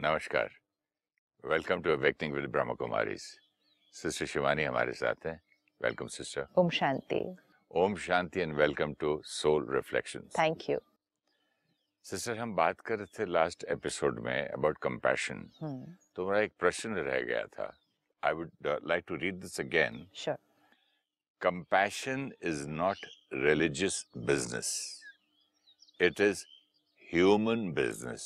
नमस्कार। 0.00 0.50
Welcome 1.44 1.80
to 1.82 1.90
awakening 1.90 2.34
with 2.34 2.44
Brahma 2.50 2.74
Kumaris 2.78 3.22
sister 3.94 4.26
Shivani 4.26 4.64
हमारे 4.64 4.92
साथ 4.94 5.26
हैं। 5.26 5.40
Welcome 5.80 6.06
sister. 6.06 6.46
ओम 6.58 6.68
शांति। 6.70 7.18
ओम 7.70 7.96
शांति 8.04 8.40
and 8.40 8.54
welcome 8.56 8.92
to 9.00 9.20
soul 9.26 9.66
reflections. 9.74 10.38
Thank 10.38 10.68
you. 10.70 10.78
Sister 12.06 12.38
हम 12.38 12.54
बात 12.56 12.80
कर 12.80 12.98
रहे 12.98 13.18
थे 13.18 13.26
लास्ट 13.30 13.64
एपिसोड 13.74 14.20
में 14.24 14.48
अबाउट 14.48 14.78
कंपैशन 14.82 15.40
तो 16.16 16.28
मेरा 16.28 16.40
एक 16.40 16.52
प्रश्न 16.60 16.94
रह 17.08 17.20
गया 17.20 17.44
था। 17.46 17.72
I 18.22 18.32
would 18.32 18.50
like 18.66 19.04
to 19.08 19.16
read 19.16 19.40
this 19.40 19.60
again 19.60 20.06
sure 20.16 20.38
compassion 21.40 22.22
is 22.50 22.62
not 22.78 23.02
religious 23.48 23.98
business. 24.30 24.70
It 26.00 26.20
is 26.20 26.44
human 27.08 27.66
business. 27.74 28.24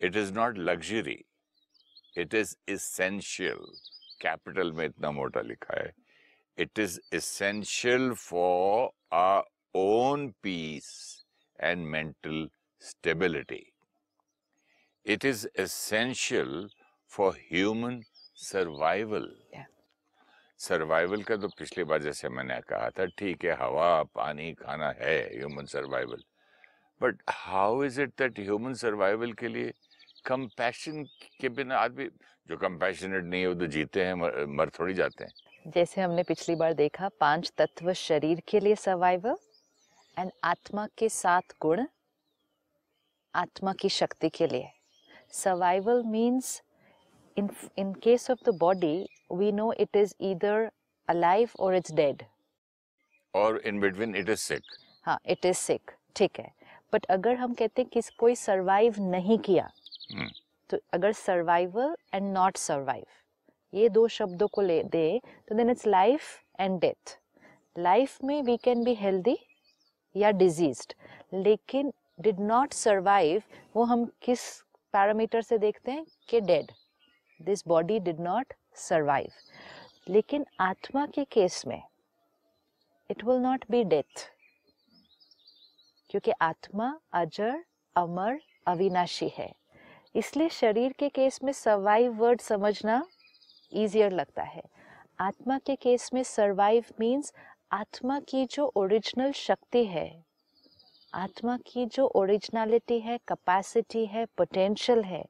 It 0.00 0.16
is 0.16 0.32
not 0.34 0.58
luxury 0.58 1.24
it 2.18 2.34
is 2.34 2.56
essential 2.68 3.64
capital 4.22 4.72
में 4.72 4.84
इतना 4.84 5.10
मोटा 5.10 5.40
लिखा 5.40 5.80
है। 5.80 5.92
It 6.58 6.78
is 6.78 7.00
essential 7.14 8.12
for 8.12 8.90
uh 9.16 9.40
own 9.76 10.28
peace 10.42 10.88
and 11.58 11.86
mental 11.86 12.48
stability 12.82 13.64
it 15.06 15.24
is 15.24 15.46
essential 15.58 16.68
for 17.10 17.36
human 17.52 18.00
survival 18.38 19.34
survival 20.60 21.22
का 21.22 21.36
तो 21.36 21.48
पिछली 21.48 21.84
बार 21.84 22.02
जैसे 22.02 22.28
मैंने 22.28 22.60
कहा 22.68 22.88
था 22.98 23.04
ठीक 23.18 23.44
है 23.44 23.52
हवा 23.60 24.02
पानी 24.14 24.52
खाना 24.54 24.90
है 24.98 25.16
human 25.36 25.66
survival 25.66 26.22
but 27.00 27.22
how 27.30 27.82
is 27.84 28.00
it 28.00 28.12
that 28.18 28.38
human 28.40 28.74
survival 28.82 29.32
के 29.32 29.48
लिए 29.48 29.72
कंपैशन 30.26 31.04
के 31.40 31.48
बिना 31.48 31.78
आदमी 31.78 32.04
जो 32.48 32.56
कंपैशनेट 32.56 33.24
नहीं 33.24 33.40
है 33.40 33.48
वो 33.48 33.54
तो 33.54 33.66
जीते 33.66 34.04
हैं 34.04 34.14
मर, 34.14 34.44
मर 34.46 34.70
थोड़ी 34.78 34.94
जाते 34.94 35.24
हैं। 35.24 35.72
जैसे 35.74 36.00
हमने 36.00 36.22
पिछली 36.28 36.54
बार 36.56 36.72
देखा 36.74 37.08
पाँच 37.20 37.52
तत्व 37.58 37.92
शरीर 37.92 38.42
के 38.48 38.60
लिए 38.60 38.74
सर्वाइवल 38.76 39.36
एंड 40.18 40.30
आत्मा 40.44 40.86
के 40.98 41.08
सात 41.08 41.54
गुण 41.62 41.86
आत्मा 43.34 43.72
की 43.80 43.88
शक्ति 43.88 44.28
के 44.28 44.46
लिए। 44.46 44.68
Survival 45.32 46.02
means 46.06 46.60
in 47.36 47.48
in 47.78 47.90
case 48.04 48.24
of 48.32 48.40
the 48.46 48.52
body 48.60 48.94
we 49.40 49.50
know 49.56 49.66
it 49.82 49.96
is 49.98 50.14
either 50.28 50.54
alive 51.08 51.52
or 51.58 51.68
it's 51.78 51.92
dead 52.00 52.24
or 53.34 53.50
in 53.70 53.78
between 53.84 54.16
it 54.20 54.32
is 54.34 54.40
sick 54.42 54.72
हाँ 55.06 55.18
it 55.34 55.46
is 55.50 55.58
sick 55.68 55.92
ठीक 56.16 56.38
है। 56.40 56.50
बट 56.92 57.04
अगर 57.10 57.36
हम 57.36 57.54
कहते 57.54 57.82
हैं 57.82 57.90
कि 57.92 58.00
कोई 58.18 58.34
सर्वाइव 58.36 58.94
नहीं 59.10 59.38
किया। 59.38 59.68
तो 60.70 60.78
अगर 60.92 61.12
सर्वाइवल 61.12 61.96
एंड 62.14 62.32
नॉट 62.32 62.56
सर्वाइव 62.56 63.06
ये 63.74 63.88
दो 63.88 64.08
शब्दों 64.08 64.48
को 64.48 64.60
ले, 64.60 64.82
दे 64.82 65.20
तो 65.48 65.54
then 65.54 65.70
it's 65.70 65.86
life 65.86 66.22
and 66.60 66.80
death 66.80 67.18
life 67.78 68.18
में 68.24 68.42
वी 68.42 68.56
कैन 68.56 68.84
बी 68.84 68.94
हेल्दी 68.94 69.36
या 70.16 70.30
डिजीज्ड 70.30 70.92
लेकिन 71.34 71.92
डिड 72.20 72.40
नॉट 72.40 72.72
सर्वाइव 72.72 73.42
वो 73.76 73.84
हम 73.84 74.04
किस 74.22 74.40
पैरामीटर 74.92 75.42
से 75.42 75.58
देखते 75.58 75.92
हैं? 75.92 76.06
कि 76.28 76.40
dead 76.40 76.72
this 77.42 77.66
body 77.68 77.98
did 77.98 78.20
not 78.20 78.52
survive 78.74 79.32
लेकिन 80.08 80.46
आत्मा 80.60 81.06
के 81.06 81.24
केस 81.24 81.66
में 81.66 81.82
it 83.10 83.24
will 83.24 83.38
not 83.38 83.64
be 83.70 83.84
death 83.84 84.28
क्योंकि 86.10 86.30
आत्मा, 86.30 87.00
अजर, 87.12 87.64
अमर, 87.96 88.40
अविनाशी 88.66 89.28
है। 89.38 89.59
इसलिए 90.14 90.48
शरीर 90.48 90.92
के 90.98 91.08
केस 91.08 91.38
में 91.44 91.52
सर्वाइव 91.52 92.12
वर्ड 92.14 92.40
समझना 92.40 93.04
ईजियर 93.72 94.12
लगता 94.12 94.42
है। 94.42 94.62
आत्मा 95.20 95.58
के 95.58 95.74
केस 95.76 96.10
में 96.14 96.22
सर्वाइव 96.22 96.84
मीन्स 97.00 97.32
आत्मा 97.72 98.18
की 98.20 98.44
जो 98.46 98.72
ओरिजिनल 98.76 99.32
शक्ति 99.32 99.84
है, 99.84 100.22
आत्मा 101.12 101.56
की 101.66 101.84
जो 101.86 102.06
ओरिजिनलिटी 102.16 102.98
है 103.00 103.18
कैपेसिटी 103.28 104.04
है 104.06 104.24
पोटेंशियल 104.38 105.02
है, 105.04 105.24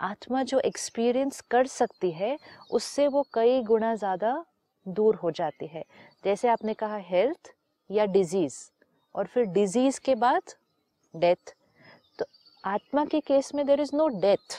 आत्मा 0.00 0.42
जो 0.42 0.60
एक्सपीरियंस 0.60 1.40
कर 1.40 1.66
सकती 1.66 2.10
है, 2.10 2.38
उससे 2.70 3.08
वो 3.08 3.26
कई 3.34 3.62
गुना 3.62 3.94
ज़्यादा 3.94 4.44
दूर 4.86 5.16
हो 5.16 5.30
जाती 5.30 5.66
है। 5.66 5.84
जैसे 6.24 6.48
आपने 6.48 6.74
कहा 6.74 6.96
हेल्थ 7.04 7.54
या 7.90 8.06
डिज़ीज़ 8.06 8.58
और 9.14 9.26
फिर 9.26 9.44
डिज़ीज़ 9.46 10.00
के 10.00 10.14
बाद 10.14 10.54
डेथ 11.14 11.54
आत्मा 12.64 13.04
के 13.12 13.20
केस 13.20 13.54
में 13.54 13.64
देर 13.66 13.80
इज़ 13.80 13.94
नो 13.96 14.06
डेथ 14.20 14.56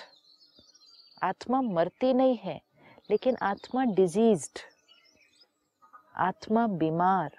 आत्मा 1.23 1.61
मरती 1.61 2.13
नहीं 2.13 2.37
है 2.43 2.59
लेकिन 3.09 3.37
आत्मा 3.49 3.83
डिजीज्ड 3.95 4.59
आत्मा 6.27 6.65
बीमार 6.81 7.37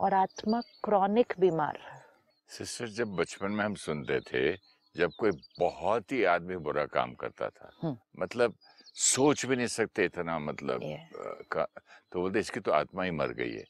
और 0.00 0.14
आत्मा 0.14 0.60
क्रॉनिक 0.84 1.32
बीमार. 1.40 1.78
सिस्टर 2.50 2.88
जब 2.98 3.14
बचपन 3.16 3.52
में 3.52 3.64
हम 3.64 3.74
सुनते 3.84 4.20
थे 4.30 4.42
जब 4.94 5.12
कोई 5.18 5.30
बहुत 5.58 6.12
ही 6.12 6.22
आदमी 6.34 6.56
बुरा 6.66 6.84
काम 6.92 7.14
करता 7.22 7.48
था 7.48 7.70
हम्म। 7.82 7.96
मतलब 8.22 8.54
सोच 9.06 9.44
भी 9.46 9.56
नहीं 9.56 9.66
सकते 9.66 10.04
इतना 10.04 10.38
मतलब 10.38 10.80
Yeah. 10.82 11.44
का, 11.52 11.64
तो 12.12 12.20
बोलते 12.20 12.40
इसकी 12.40 12.60
तो 12.60 12.72
आत्मा 12.72 13.02
ही 13.04 13.10
मर 13.10 13.32
गई 13.40 13.52
है। 13.52 13.64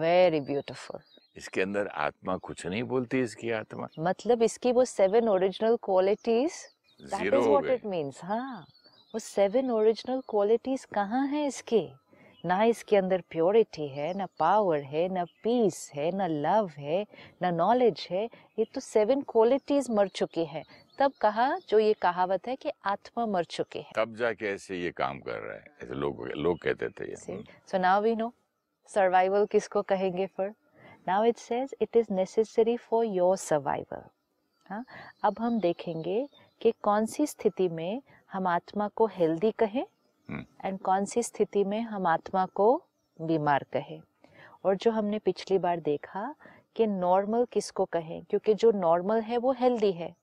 वेरी 0.00 0.40
ब्यूटिफुल 0.40 1.00
इसके 1.36 1.60
अंदर 1.62 1.86
आत्मा 1.86 2.36
कुछ 2.36 2.66
नहीं 2.66 2.82
बोलती 2.84 3.20
इसकी 3.20 3.50
आत्मा। 3.52 3.88
मतलब 3.98 4.42
इसकी 4.42 4.72
वो 4.72 4.84
seven 4.84 5.28
original 5.28 5.76
qualities 5.84 6.52
that 7.00 7.20
zero 7.20 7.40
is 7.40 7.48
what 7.48 7.70
it 7.70 7.86
means 7.86 8.20
हाँ। 8.24 8.64
वो 9.14 9.18
सेवन 9.18 9.70
ओरिजिनल 9.70 10.22
क्वालिटीज 10.28 10.84
कहाँ 10.94 11.26
हैं 11.28 11.46
इसके? 11.46 11.86
ना 12.44 12.62
इसके 12.64 12.96
अंदर 12.96 13.22
प्योरिटी 13.30 13.86
है 13.88 14.12
ना 14.18 14.26
पावर 14.38 14.82
है 14.84 15.06
ना 15.08 15.24
पीस 15.44 15.90
है 15.94 16.10
ना 16.16 16.26
लव 16.26 16.70
है 16.78 17.02
ना 17.42 17.50
नॉलेज 17.50 18.06
है 18.10 18.24
ये 18.58 18.64
तो 18.74 18.80
सेवन 18.80 19.20
क्वालिटीज 19.28 19.90
मर 19.90 20.08
चुकी 20.08 20.44
है। 20.44 20.62
तब 20.98 21.12
कहा 21.20 21.48
जो 21.68 21.78
ये 21.78 21.92
कहावत 22.02 22.46
है 22.48 22.54
कि 22.56 22.70
आत्मा 22.86 23.24
मर 23.26 23.44
चुकी 23.44 23.78
है। 23.78 23.90
तब 23.96 24.14
जाके 24.16 24.46
ऐसे 24.46 24.76
ये 24.76 24.90
काम 24.90 25.18
कर 25.20 25.40
रहा 25.40 25.56
है 25.56 25.64
ऐसे 25.82 25.94
लोग 25.94 26.26
लोग 26.36 26.58
कहते 26.58 26.88
थे 26.88 27.10
ये। 27.10 27.42
So 27.70 27.78
now 27.78 28.02
we 28.02 28.14
know 28.16 28.32
survival 28.90 29.46
किसको 29.46 29.82
कहेंगे 29.84 30.26
फिर? 30.26 30.52
Now 31.06 31.24
it 31.24 31.36
says 31.36 31.74
it 31.80 31.96
is 31.96 32.12
necessary 32.12 32.76
for 32.76 33.04
your 33.04 33.36
survival 33.36 34.02
हाँ 34.70 34.84
अब 35.24 35.36
हम 35.38 35.60
देखेंगे 35.60 36.28
कि 36.60 36.72
कौन 36.82 37.06
सी 37.06 37.26
स्थिति 37.26 37.68
में 37.68 38.02
हम 38.32 38.46
आत्मा 38.46 38.88
को 38.88 39.06
हेल्दी 39.06 39.50
कहें 39.50 39.84
हम्म। 40.28 40.44
एंड 40.64 40.78
कौन 40.78 41.04
सी 41.04 41.22
स्थिति 41.22 41.64
में 41.64 41.80
हम 41.80 42.06
आत्मा 42.06 42.44
को 42.54 42.82
बीमार 43.18 43.64
कहें। 43.72 44.00
और 44.64 44.76
जो 44.76 44.90
हमने 44.90 45.18
पिछली 45.18 45.58
बार 45.58 45.80
देखा 45.80 46.34
कि 46.76 46.86
नॉर्मल 46.86 47.44
किसको 47.52 47.84
कहें 47.84 48.22
क्योंकि 48.24 48.54
जो 48.54 48.70
नॉर्मल 48.70 49.20
है 49.20 49.38
वो 49.38 49.52
हेल्दी 49.52 49.92
है। 49.92 50.14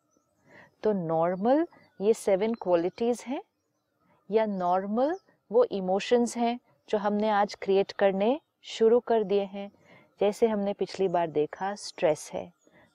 तो 0.84 0.94
नॉर्मल 0.94 1.66
ये 2.02 2.14
सेवन 2.14 2.54
क्वालिटीज़ 2.54 3.24
हैं 3.28 3.42
या 4.30 4.46
नॉर्मल 4.46 5.16
वो 5.52 5.64
इमोशंस 5.72 6.38
हैं 6.38 6.60
जो 6.90 6.98
हमने 6.98 7.30
आज 7.30 7.56
क्रिएट 7.56 7.92
करने 7.92 8.40
शुरू 8.64 9.00
कर 9.00 9.24
दिए 9.24 9.44
हैं। 9.44 9.70
जैसे 10.24 10.48
हमने 10.48 10.74
पिछली 10.74 11.08
बार 11.08 11.28
देखा 11.28 11.74
स्ट्रेस 11.76 12.30
है। 12.34 12.46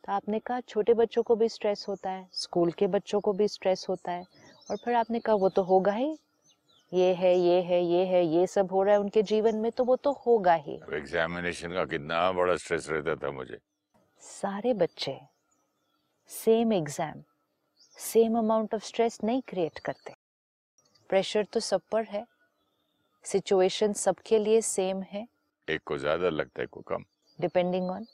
तो 0.04 0.12
आपने 0.12 0.38
कहा 0.40 0.60
छोटे 0.62 0.92
बच्चों 0.94 1.22
को 1.22 1.34
भी 1.36 1.48
स्ट्रेस 1.48 1.84
होता 1.88 2.10
है 2.10 2.26
स्कूल 2.34 2.70
के 2.72 2.86
बच्चों 2.86 3.20
को 3.20 3.32
भी 3.32 3.48
स्ट्रेस 3.48 3.84
होता 3.88 4.12
है 4.12 4.24
और 4.68 4.76
फिर 4.76 4.94
आपने 4.94 5.20
कहा 5.20 5.34
वो 5.34 5.48
तो 5.48 5.62
होगा 5.62 5.92
ही। 5.92 6.08
ये 6.92 7.12
है 7.14 7.34
ये 7.36 7.60
है 7.62 7.82
ये 7.84 8.04
है 8.06 8.24
ये 8.26 8.46
सब 8.46 8.72
हो 8.72 8.82
रहा 8.82 8.94
है 8.94 9.00
उनके 9.00 9.22
जीवन 9.22 9.56
में 9.56 9.70
तो 9.72 9.84
वो 9.84 9.96
तो 9.96 10.12
होगा 10.26 10.54
ही। 10.56 10.78
एग्जामिनेशन 10.94 11.72
का 11.72 11.84
कितना 11.84 12.30
बड़ा 12.32 12.56
स्ट्रेस 12.56 12.88
रहता 12.90 13.14
था 13.16 13.30
मुझे। 13.32 13.58
सारे 14.22 14.74
बच्चे 14.74 15.18
same 16.30 16.72
exam 16.72 17.22
same 17.98 18.38
amount 18.38 18.74
of 18.74 18.84
stress 18.84 19.18
नहीं 19.24 19.42
क्रिएट 19.48 19.78
करते। 19.80 20.14
प्रेशर 21.10 21.44
तो 21.52 21.60
सब 21.62 21.82
पर 21.92 22.04
है। 22.06 22.24
सिचुएशन 23.24 23.92
सबके 23.98 24.38
लिए 24.38 24.60
सेम 24.64 25.02
है। 25.02 25.26
एक 25.68 25.82
को 25.86 25.98
ज़्यादा 25.98 26.28
लगता 26.30 26.60
है 26.62 26.66
को 26.66 26.80
कम। 26.80 27.04
Depending 27.40 27.90
on 27.90 28.06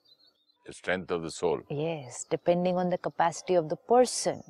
strength 0.66 1.12
of 1.12 1.22
the 1.22 1.28
soul 1.38 1.62
yes 1.70 2.24
depending 2.36 2.80
on 2.84 2.94
the 2.94 3.02
capacity 3.08 3.60
of 3.60 3.68
the 3.74 3.80
person 3.92 4.42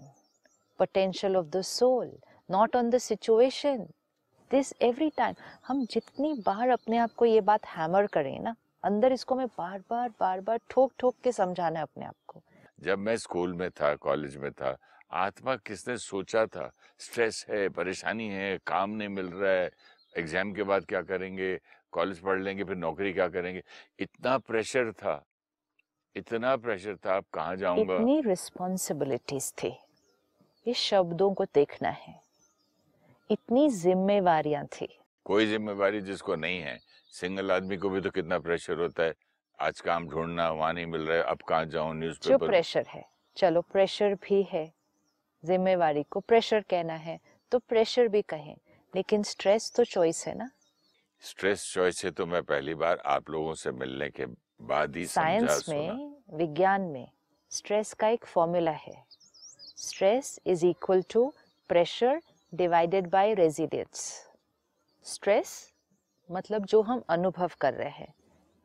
potential 0.78 1.36
of 1.40 1.50
the 1.56 1.62
soul 1.62 2.08
not 2.48 2.74
on 2.76 2.90
the 2.90 2.98
situation. 3.00 3.86
This 4.50 4.72
every 4.80 5.10
time. 5.18 5.36
हम 5.66 5.84
जितनी 5.90 6.32
बार 6.46 6.68
अपने 6.70 6.98
आप 6.98 7.12
को 7.16 7.24
ये 7.24 7.40
बात 7.40 7.66
हैमर 7.66 8.06
करें 8.16 8.38
ना 8.40 8.54
अंदर 8.84 9.12
इसको 9.12 9.34
मैं 9.34 9.46
बार 9.58 9.78
बार 9.90 10.08
बार 10.20 10.40
बार 10.48 10.58
ठोक 10.70 10.92
ठोक 10.98 11.14
के 11.24 11.32
समझाना 11.32 11.78
है 11.78 11.82
अपने 11.82 12.04
आप 12.06 12.14
को। 12.28 12.42
जब 12.80 12.98
मैं 12.98 13.16
स्कूल 13.16 13.54
में 13.54 13.70
था 13.70 13.94
कॉलेज 14.04 14.36
में 14.36 14.50
था 14.52 14.76
आत्मा 15.12 15.54
किसने 15.66 15.96
सोचा 15.98 16.44
था? 16.46 16.70
स्ट्रेस 16.98 17.44
है 17.50 17.68
परेशानी 17.78 18.28
है 18.28 18.58
काम 18.66 18.90
नहीं 18.90 19.08
मिल 19.08 19.26
रहा 19.26 19.52
है 19.52 19.70
एग्ज़ाम 20.18 20.52
के 20.52 20.62
बाद 20.62 20.84
क्या 20.88 21.02
करेंगे? 21.02 21.54
कॉलेज 21.94 22.20
पढ़ 22.20 22.40
लेंगे 22.40 22.64
फिर 22.64 22.76
नौकरी 22.76 23.12
क्या 23.12 23.28
करेंगे? 23.28 23.62
इतना 23.98 24.36
प्रेशर 24.40 24.92
था 24.94 25.22
इतना 26.16 26.54
प्रेशर 26.56 26.96
था 26.96 27.16
अब 27.16 27.24
कहाँ 27.34 27.56
जाऊँगा? 27.56 27.94
इतनी 27.94 28.20
रिस्पॉन्सिबिलिटीज 28.22 29.52
थी 29.62 29.68
ये 30.66 30.74
शब्दों 30.74 31.32
को 31.34 31.44
देखना 31.44 31.88
है। 31.88 32.14
इतनी 33.30 33.68
जिम्मेवारियाँ 33.72 34.64
थी। 34.72 34.88
कोई 35.26 35.46
जिम्मेवारी 35.46 36.00
जिसको 36.00 36.34
नहीं 36.36 36.60
है। 36.60 36.78
सिंगल 37.12 37.52
आदमी 37.52 37.76
को 37.76 37.88
भी 37.90 38.00
तो 38.00 38.10
कितना 38.10 38.38
प्रेशर 38.38 38.80
होता 38.80 39.02
है। 39.02 39.14
आज 39.58 39.80
काम 39.80 40.08
ढूंढना 40.08 40.50
वहाँ 40.50 40.72
नहीं 40.72 40.86
मिल 40.86 41.02
रहा 41.02 41.16
है 41.16 41.22
अब 41.22 41.42
कहाँ 41.48 41.64
जाऊँ 41.66 42.12
जो 42.22 42.38
प्रेशर 42.38 42.86
है 42.88 43.04
चलो 43.36 43.60
प्रेशर 43.72 44.14
भी 44.24 44.42
है 44.52 44.66
जिम्मेवारी 45.44 46.02
को 46.10 46.20
प्रेशर 46.20 46.64
कहना 46.70 46.94
है 46.94 47.18
तो 47.52 47.58
प्रेशर 47.58 48.08
भी 48.08 48.22
कहें 48.22 48.54
लेकिन 48.94 49.22
स्ट्रेस 49.22 49.72
तो 49.76 49.84
चॉइस 49.84 50.26
है 50.26 50.34
ना। 50.38 50.50
स्ट्रेस 51.22 51.62
चॉइस 51.72 51.98
से 51.98 52.10
तो 52.10 52.24
मैं 52.26 52.42
पहली 52.42 52.74
बार 52.74 53.02
आप 53.06 53.30
लोगों 53.30 53.54
से 53.54 53.70
मिलने 53.72 54.08
के 54.10 54.26
बाद 54.62 54.96
ही 54.96 55.06
साइंस 55.06 55.68
में 55.68 56.12
विज्ञान 56.34 56.80
में 56.80 57.08
स्ट्रेस 57.50 57.92
का 57.94 58.08
एक 58.08 58.24
फॉर्मूला 58.24 58.70
है। 58.70 59.04
Stress 59.78 60.38
is 60.46 60.66
equal 60.66 61.02
to 61.12 61.32
pressure 61.70 62.20
divided 62.52 63.08
by 63.10 63.34
resilience 63.34 64.04
stress 65.06 65.72
मतलब 66.30 66.64
जो 66.64 66.82
हम 66.82 67.02
अनुभव 67.08 67.50
कर 67.60 67.74
रहे 67.74 67.90
हैं। 67.90 68.14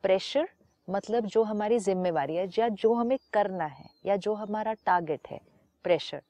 प्रेशर 0.04 0.48
मतलब 0.88 1.26
जो 1.26 1.42
हमारी 1.42 1.78
जिम्मेवारी 1.78 2.36
है 2.36 2.48
या 2.58 2.68
जो 2.68 2.94
हमें 2.94 3.18
करना 3.32 3.66
है 3.66 3.90
या 4.06 4.16
जो 4.16 4.34
हमारा 4.34 4.72
टारगेट 4.86 5.28
है 5.30 5.40
प्रेशर। 5.84 6.22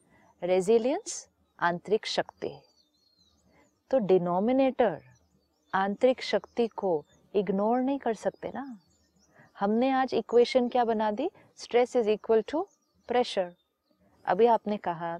रेजिलियंस 0.42 1.28
आंतरिक 1.58 2.06
शक्ति। 2.06 2.56
तो 3.90 3.98
डिनोमिनेटर 3.98 5.00
आंतरिक 5.74 6.22
शक्ति 6.22 6.66
को 6.66 7.04
इग्नोर 7.34 7.80
नहीं 7.80 7.98
कर 7.98 8.14
सकते 8.14 8.50
ना? 8.54 8.64
हमने 9.56 9.90
आज 9.90 10.14
इक्वेशन 10.14 10.68
क्या 10.68 10.84
बना 10.84 11.10
दी? 11.10 11.30
Stress 11.58 11.96
is 11.96 12.08
equal 12.10 12.42
to 12.48 12.66
pressure 13.08 13.52
अभी 14.24 14.46
आपने 14.46 14.76
कहा 14.76 15.18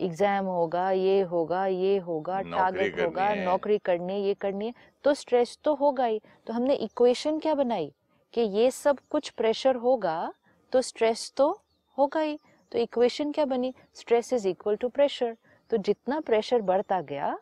एग्ज़ाम 0.00 0.46
होगा 0.46 0.90
ये 0.90 1.20
होगा 1.22 1.64
ये 1.66 1.96
होगा 1.98 2.40
टारगेट 2.42 3.00
होगा 3.00 3.34
नौकरी 3.34 3.78
करनी 3.78 4.12
है 4.12 4.20
ये 4.20 4.34
करनी 4.34 4.66
है 4.66 4.74
तो 5.04 5.14
स्ट्रेस 5.14 5.58
तो 5.64 5.74
होगा 5.74 6.04
ही। 6.04 6.20
तो 6.46 6.52
हमने 6.52 6.74
इक्वेशन 6.74 7.38
क्या 7.38 7.54
बनाई? 7.54 7.92
कि 8.34 8.40
ये 8.40 8.70
सब 8.70 8.98
कुछ 9.10 9.30
प्रेशर 9.30 9.76
होगा 9.76 10.32
तो 10.72 10.82
स्ट्रेस 10.82 11.32
तो 11.36 11.50
होगा 11.98 12.20
ही। 12.20 12.38
तो 12.72 12.78
इक्वेशन 12.78 13.32
क्या 13.32 13.44
बनी? 13.44 13.72
Stress 13.94 14.32
is 14.32 14.48
equal 14.48 14.76
to 14.76 14.88
pressure 14.88 15.36
तो 15.70 15.76
जितना 15.78 16.20
प्रेशर 16.20 16.62
बढ़ता 16.62 17.00
गया 17.00 17.36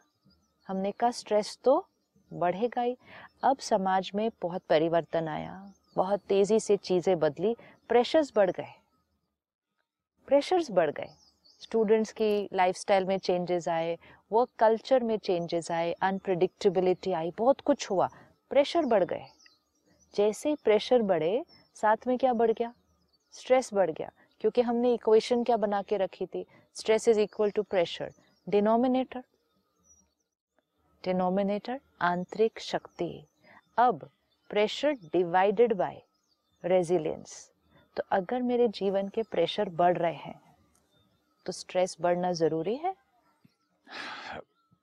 हमने 0.69 0.93
कहा 0.93 1.11
स्ट्रेस 1.11 1.59
तो 1.65 1.79
बढ़ेगा 2.31 2.83
ही। 2.83 2.97
अब 3.45 3.59
समाज 3.59 4.11
में 4.15 4.31
बहुत 4.43 4.63
परिवर्तन 4.69 5.29
आया, 5.29 5.73
बहुत 5.97 6.21
तेज़ी 6.29 6.61
से 6.61 6.77
चीज़ें 6.77 7.19
बदली 7.19 7.55
प्रेशर्स 7.91 8.33
बढ़ 8.37 8.51
गए। 8.51 8.73
प्रेशर्स 10.29 10.71
बढ़ 10.71 10.91
गए। 10.91 11.09
स्टूडेंट्स 11.61 12.13
की 12.13 12.49
लाइफस्टाइल 12.53 13.05
में 13.05 13.19
चेंजेस 13.19 13.69
आए 13.69 13.97
वर्क 14.31 14.49
कल्चर 14.59 15.03
में 15.03 15.17
चेंजेस 15.19 15.71
आए 15.71 15.93
अनप्रडिक्टेबिलिटी 15.93 17.13
आई, 17.13 17.33
बहुत 17.39 17.61
कुछ 17.61 17.91
हुआ 17.91 18.09
प्रेशर 18.51 18.85
बढ़ 18.85 19.05
गए। 19.05 19.25
जैसे 20.15 20.49
ही 20.49 20.57
प्रेशर 20.65 21.03
बढ़े, 21.03 21.45
साथ 21.77 22.07
में 22.07 22.17
क्या 22.19 22.33
बढ़ 22.33 22.51
गया? 22.51 22.73
स्ट्रेस 23.35 23.71
बढ़ 23.75 23.91
गया, 23.91 24.11
क्योंकि 24.41 24.63
हमने 24.63 24.93
इक्वेशन 24.95 25.43
क्या 25.45 25.57
बना 25.57 25.83
के 25.83 25.97
रखी 25.97 26.27
थी? 26.27 26.45
Stress 26.77 27.09
is 27.09 27.21
equal 27.21 27.51
to 27.51 27.63
pressure 27.63 28.13
denominator 28.47 29.23
denominator 31.05 31.81
आंतरिक 32.01 32.59
शक्ति। 32.61 33.27
अब 33.79 34.09
प्रेशर 34.51 34.93
डिवाइडेड 34.93 35.73
बाय 35.75 36.03
रेजिलियंस 36.65 37.51
तो 37.97 38.03
अगर 38.13 38.43
मेरे 38.43 38.69
जीवन 38.69 39.09
के 39.09 39.23
प्रेशर 39.23 39.69
बढ़ 39.69 39.99
रहे 39.99 40.15
हैं 40.15 40.41
तो 41.47 41.53
स्ट्रेस 41.53 41.97
बढ़ना 42.01 42.33
ज़रूरी 42.33 42.77
है? 42.77 42.95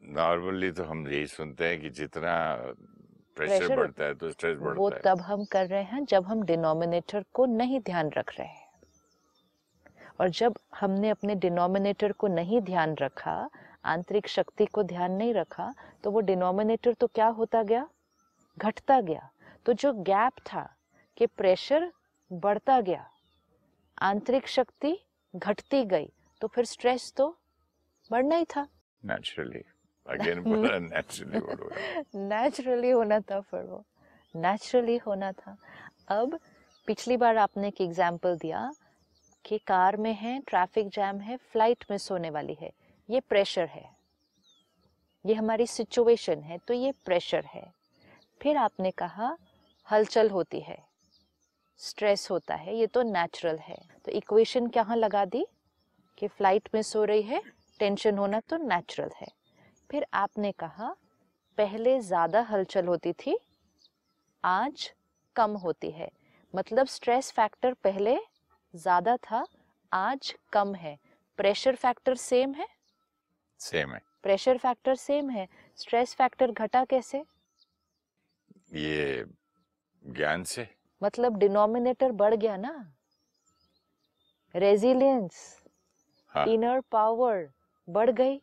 नॉर्मली 0.03 0.71
तो 0.71 0.83
हम 0.83 1.07
यही 1.07 1.27
सुनते 1.27 1.67
हैं 1.67 1.81
कि 1.81 1.89
जितना 1.89 2.55
प्रेशर 3.35 3.55
Pressure- 3.55 3.77
बढ़ता 3.77 4.05
है 4.05 4.13
तो 4.13 4.31
स्ट्रेस 4.31 4.57
वो 4.57 4.89
बढ़ता 4.89 5.09
है। 5.09 5.15
तब 5.15 5.21
हम 5.21 5.45
कर 5.45 5.67
रहे 5.67 5.83
हैं 5.83 6.05
जब 6.05 6.25
हम 6.25 6.43
डिनोमिनेटर 6.43 7.25
को 7.33 7.45
नहीं 7.45 7.79
ध्यान 7.79 8.09
रख 8.09 8.39
रहे 8.39 8.47
हैं। 8.47 8.71
और 10.19 10.29
जब 10.29 10.57
हमने 10.79 11.09
अपने 11.09 11.35
डिनोमिनेटर 11.35 12.11
को 12.11 12.27
नहीं 12.27 12.61
ध्यान 12.61 12.95
रखा 12.95 13.49
आंतरिक 13.85 14.27
शक्ति 14.27 14.65
को 14.65 14.83
ध्यान 14.83 15.11
नहीं 15.11 15.33
रखा 15.33 15.73
तो 16.03 16.11
वो 16.11 16.19
डिनोमिनेटर 16.19 16.93
तो 16.93 17.07
क्या 17.07 17.27
होता 17.27 17.63
गया? 17.63 17.87
घटता 18.57 18.99
गया। 19.01 19.29
तो 19.65 19.73
जो 19.73 19.93
गैप 19.93 20.39
था 20.47 20.67
कि 21.17 21.25
प्रेशर 21.27 21.91
बढ़ता 22.31 22.79
गया 22.81 23.09
आंतरिक 24.01 24.47
शक्ति 24.47 24.97
घटती 25.33 25.83
गई 25.85 26.09
तो 26.41 26.47
फिर 26.47 26.65
स्ट्रेस 26.65 27.13
तो 27.17 27.27
बढ़ना 28.11 28.35
ही 28.35 28.45
था। 28.45 28.67
नेचुरली 29.03 29.63
अगेन 30.05 30.43
बोला 30.43 30.77
नेचुरली 30.79 31.39
नेचुरली 32.15 32.89
होना 32.89 33.19
था 33.19 33.39
फिर 33.41 33.63
वो। 33.63 33.83
नेचुरली 34.35 34.97
होना 34.97 35.31
था। 35.31 35.57
अब 36.09 36.39
पिछली 36.87 37.17
बार 37.17 37.37
आपने 37.37 37.67
एक 37.67 37.81
एग्ज़ाम्पल 37.81 38.37
दिया 38.37 38.69
कि 39.45 39.57
कार 39.57 39.97
में 39.97 40.13
है 40.13 40.39
ट्रैफ़िक 40.47 40.89
जैम 40.89 41.19
है 41.19 41.37
फ़्लाइट 41.37 41.85
मिस 41.91 42.11
होने 42.11 42.29
वाली 42.29 42.53
है। 42.53 42.71
ये 43.09 43.19
प्रेशर 43.19 43.65
है। 43.65 43.89
ये 45.25 45.33
हमारी 45.33 45.67
सिचुएशन 45.67 46.41
है 46.41 46.57
तो 46.57 46.73
ये 46.73 46.91
प्रेशर 47.05 47.45
है। 47.45 47.63
फिर 48.41 48.57
आपने 48.57 48.91
कहा, 48.91 49.37
हलचल 49.87 50.29
होती 50.29 50.59
है 50.59 50.77
स्ट्रेस 51.79 52.27
होता 52.31 52.55
है, 52.55 52.75
ये 52.75 52.87
तो 52.87 53.01
नेचुरल 53.03 53.57
है। 53.57 53.77
तो 54.05 54.11
इक्वेशन 54.11 54.67
कहाँ 54.67 54.95
लगा 54.95 55.25
दी? 55.25 55.45
कि 56.17 56.27
फ़्लाइट 56.27 56.69
मिस 56.75 56.95
हो 56.95 57.03
रही 57.03 57.21
है 57.21 57.41
टेंशन 57.79 58.17
होना 58.17 58.39
तो 58.39 58.57
नेचुरल 58.57 59.09
है। 59.21 59.27
फिर 59.89 60.05
आपने 60.13 60.51
कहा, 60.51 60.95
पहले 61.57 61.99
ज़्यादा 62.01 62.41
हलचल 62.41 62.87
होती 62.87 63.13
थी, 63.13 63.37
आज 64.43 64.91
कम 65.35 65.51
होती 65.55 65.91
है। 65.91 66.09
मतलब 66.53 66.87
स्ट्रेस 66.87 67.31
फैक्टर 67.31 67.73
पहले 67.73 68.17
ज़्यादा 68.73 69.17
था, 69.17 69.45
आज 69.91 70.33
कम 70.53 70.75
है। 70.75 70.97
प्रेशर 71.39 71.75
फैक्टर 71.75 72.15
सेम 72.15 72.53
है 72.53 72.67
सेम 73.59 73.93
है। 73.93 74.01
प्रेशर 74.23 74.57
फैक्टर 74.57 74.95
सेम 74.95 75.29
है। 75.29 75.47
स्ट्रेस 75.75 76.13
फैक्टर 76.15 76.51
घटा 76.51 76.85
कैसे? 76.85 77.23
ये 78.73 79.25
ज्ञान 80.05 80.43
से। 80.43 80.67
मतलब 81.03 81.37
डिनोमिनेटर 81.37 82.11
बढ़ 82.11 82.35
गया 82.35 82.57
ना। 82.57 82.93
रेजिलियंस 84.55 85.63
हाँ। 86.27 86.45
इनर 86.45 86.79
पावर 86.79 87.49
बढ़ 87.89 88.09
गई। 88.09 88.41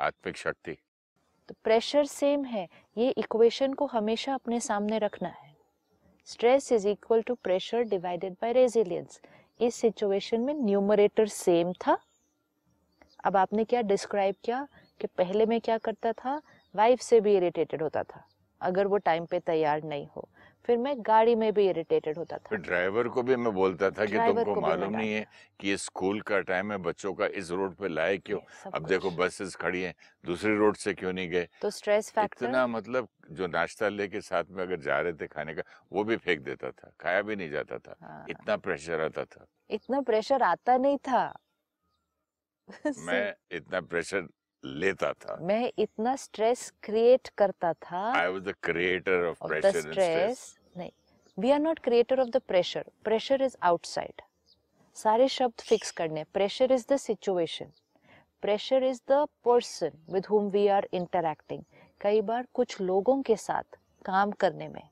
आत्मिक 0.00 0.36
शक्ति। 0.36 0.76
तो 1.48 1.54
प्रेशर 1.64 2.04
सेम 2.04 2.44
है। 2.44 2.68
ये 2.96 3.10
इक्वेशन 3.10 3.72
को 3.72 3.86
हमेशा 3.86 4.34
अपने 4.34 4.60
सामने 4.60 4.98
रखना 4.98 5.28
है। 5.28 5.56
Stress 6.24 6.72
is 6.72 6.88
equal 6.88 7.22
to 7.22 7.34
pressure 7.34 7.82
divided 7.82 8.32
by 8.32 8.52
resilience 8.52 9.20
इस 9.60 9.74
सिचुएशन 9.74 10.40
में 10.40 10.54
न्यूमरेटर 10.54 11.26
सेम 11.26 11.72
था। 11.72 11.98
अब 13.24 13.36
आपने 13.36 13.64
क्या 13.64 13.82
डिस्क्राइब 13.82 14.34
किया 14.44 14.66
कि 15.00 15.06
पहले 15.06 15.46
मैं 15.46 15.60
क्या 15.60 15.78
करता 15.78 16.12
था? 16.12 16.40
वाइफ 16.74 17.00
से 17.00 17.20
भी 17.20 17.36
इरिटेटेड 17.36 17.82
होता 17.82 18.02
था। 18.02 18.24
अगर 18.60 18.86
वो 18.86 18.96
टाइम 18.96 19.26
पे 19.26 19.38
तैयार 19.40 19.82
नहीं 19.82 20.06
हो 20.16 20.28
फिर 20.64 20.78
मैं 20.78 20.94
गाड़ी 20.98 21.34
में 21.34 21.52
भी 21.52 21.68
इरिटेटेड 21.68 22.18
होता 22.18 22.38
था। 22.38 22.56
ड्राइवर 22.56 23.08
को 23.08 23.22
भी 23.22 23.36
मैं 23.36 23.52
बोलता 23.54 23.90
था 23.90 24.04
कि 24.06 24.16
तुमको 24.16 24.60
मालूम 24.60 24.96
नहीं 24.96 25.12
है 25.12 25.26
कि 25.60 25.68
ये 25.68 25.76
स्कूल 25.76 26.20
का 26.20 26.40
टाइम 26.40 26.72
है 26.72 26.78
बच्चों 26.78 27.12
का 27.14 27.26
इस 27.26 27.50
रोड 27.50 27.74
पे 27.74 27.88
लाए 27.88 28.16
क्यों? 28.18 28.38
अब 28.74 28.86
देखो 28.86 29.10
बसेस 29.10 29.54
खड़ी 29.54 29.82
हैं 29.82 29.94
दूसरी 30.24 30.56
रोड 30.56 30.76
से 30.76 30.94
क्यों 30.94 31.12
नहीं 31.12 31.28
गए? 31.30 31.48
तो 31.62 31.70
स्ट्रेस 31.70 32.10
फैक्टर 32.10 32.46
इतना 32.46 32.66
मतलब 32.66 33.08
जो 33.30 33.46
नाश्ता 33.46 33.88
लेके 33.88 34.20
साथ 34.20 34.44
में 34.50 34.62
अगर 34.62 34.80
जा 34.80 35.00
रहे 35.00 35.12
थे 35.12 35.26
खाने 35.26 35.54
का 35.54 35.62
वो 35.92 36.04
भी 36.04 36.16
फेंक 36.16 36.40
देता 36.40 36.70
था 36.70 36.92
खाया 37.00 37.22
भी 37.22 37.36
नहीं 37.36 37.50
जाता 37.50 37.78
था। 37.78 37.96
हाँ, 38.02 38.26
इतना 38.30 38.56
प्रेशर 38.56 39.00
आता 39.00 39.24
था। 39.24 39.46
इतना 39.70 40.00
प्रेशर 40.00 40.42
आता 40.42 40.76
नहीं 40.76 40.98
था। 40.98 41.38
मैं 43.06 43.34
इतना 43.52 43.80
प्रेशर 43.80 44.26
लेता 44.64 45.12
था। 45.12 45.38
मैं 45.42 45.70
इतना 45.78 46.14
स्ट्रेस 46.16 46.70
क्रिएट 46.82 47.28
करता 47.38 47.72
था। 47.72 48.00
I 48.18 48.28
was 48.28 48.42
the 48.42 48.54
creator 48.62 49.26
of 49.26 49.46
pressure 49.46 49.76
and 49.76 49.92
stress 49.92 50.58
नहीं 50.76 50.90
we 51.38 51.50
are 51.50 51.60
not 51.60 51.78
creator 51.78 52.20
of 52.20 52.28
the 52.28 52.40
pressure 52.48 52.90
pressure 53.04 53.42
is 53.42 53.56
outside 53.62 54.22
सारे 54.96 55.28
शब्द 55.28 55.60
फिक्स 55.60 55.90
करने 55.90 56.24
pressure 56.24 56.72
is 56.72 56.86
the 56.92 56.96
situation 56.96 57.72
pressure 58.42 58.84
is 58.84 59.00
the 59.10 59.26
person 59.44 59.98
with 60.10 60.26
whom 60.26 60.50
we 60.52 60.66
are 60.68 60.88
interacting 60.92 61.62
कई 62.00 62.20
बार 62.22 62.46
कुछ 62.54 62.80
लोगों 62.80 63.20
के 63.22 63.36
साथ 63.36 63.78
काम 64.04 64.32
करने 64.32 64.68
में 64.68 64.88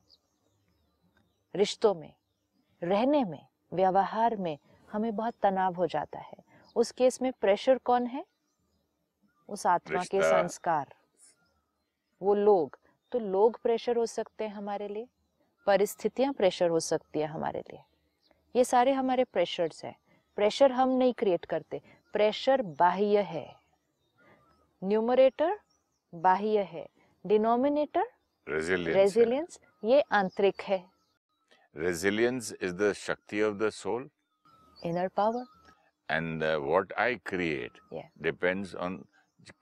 रिश्तों 1.55 1.93
में 1.95 2.13
रहने 2.81 3.23
में 3.23 3.45
व्यवहार 3.73 4.35
में 4.35 4.57
हमें 4.89 5.15
बहुत 5.15 5.33
तनाव 5.43 5.75
हो 5.75 5.87
जाता 5.87 6.19
है। 6.19 6.44
उस 6.75 6.91
केस 6.91 7.21
में 7.21 7.33
प्रेशर 7.33 7.77
कौन 7.77 8.05
है? 8.07 8.25
उस 9.49 9.67
आत्मा 9.67 10.03
के 10.03 10.21
संस्कार। 10.21 10.95
वो 12.21 12.35
लोग। 12.35 12.77
तो 13.11 13.19
लोग 13.19 13.61
प्रेशर 13.61 13.97
हो 13.97 14.05
सकते 14.05 14.47
हैं 14.47 14.55
हमारे 14.55 14.87
लिए। 14.87 15.07
परिस्थितियाँ 15.67 16.33
प्रेशर 16.33 16.69
हो 16.69 16.79
सकती 16.79 17.19
है 17.19 17.25
हमारे 17.25 17.59
लिए। 17.59 17.79
ये 18.55 18.63
सारे 18.63 18.91
हमारे 18.91 19.23
प्रेशर्स 19.23 19.85
हैं। 19.85 19.95
प्रेशर 20.35 20.71
हम 20.71 20.89
नहीं 20.89 21.13
क्रिएट 21.13 21.45
करते। 21.45 21.81
प्रेशर 22.13 22.61
बाह्य 22.61 23.21
है। 23.21 23.55
न्यूमरेटर 24.83 25.59
बाह्य 26.15 26.59
है। 26.59 26.87
डिनोमिनेटर 27.25 28.07
रेजिलियंस 28.49 28.97
रेजिलियंस 28.97 29.59
ये 29.83 30.01
आंतरिक 30.01 30.61
है। 30.61 30.91
रेजिलियंस 31.77 32.53
इज़ 32.61 32.73
द 32.73 32.93
शक्ति 32.93 33.41
of 33.41 33.55
the 33.55 33.69
soul 33.69 34.09
inner 34.85 35.07
power 35.07 35.45
and 36.09 36.43
what 36.43 36.93
I 36.99 37.15
create 37.25 37.79
depends 38.23 38.75
on 38.75 39.03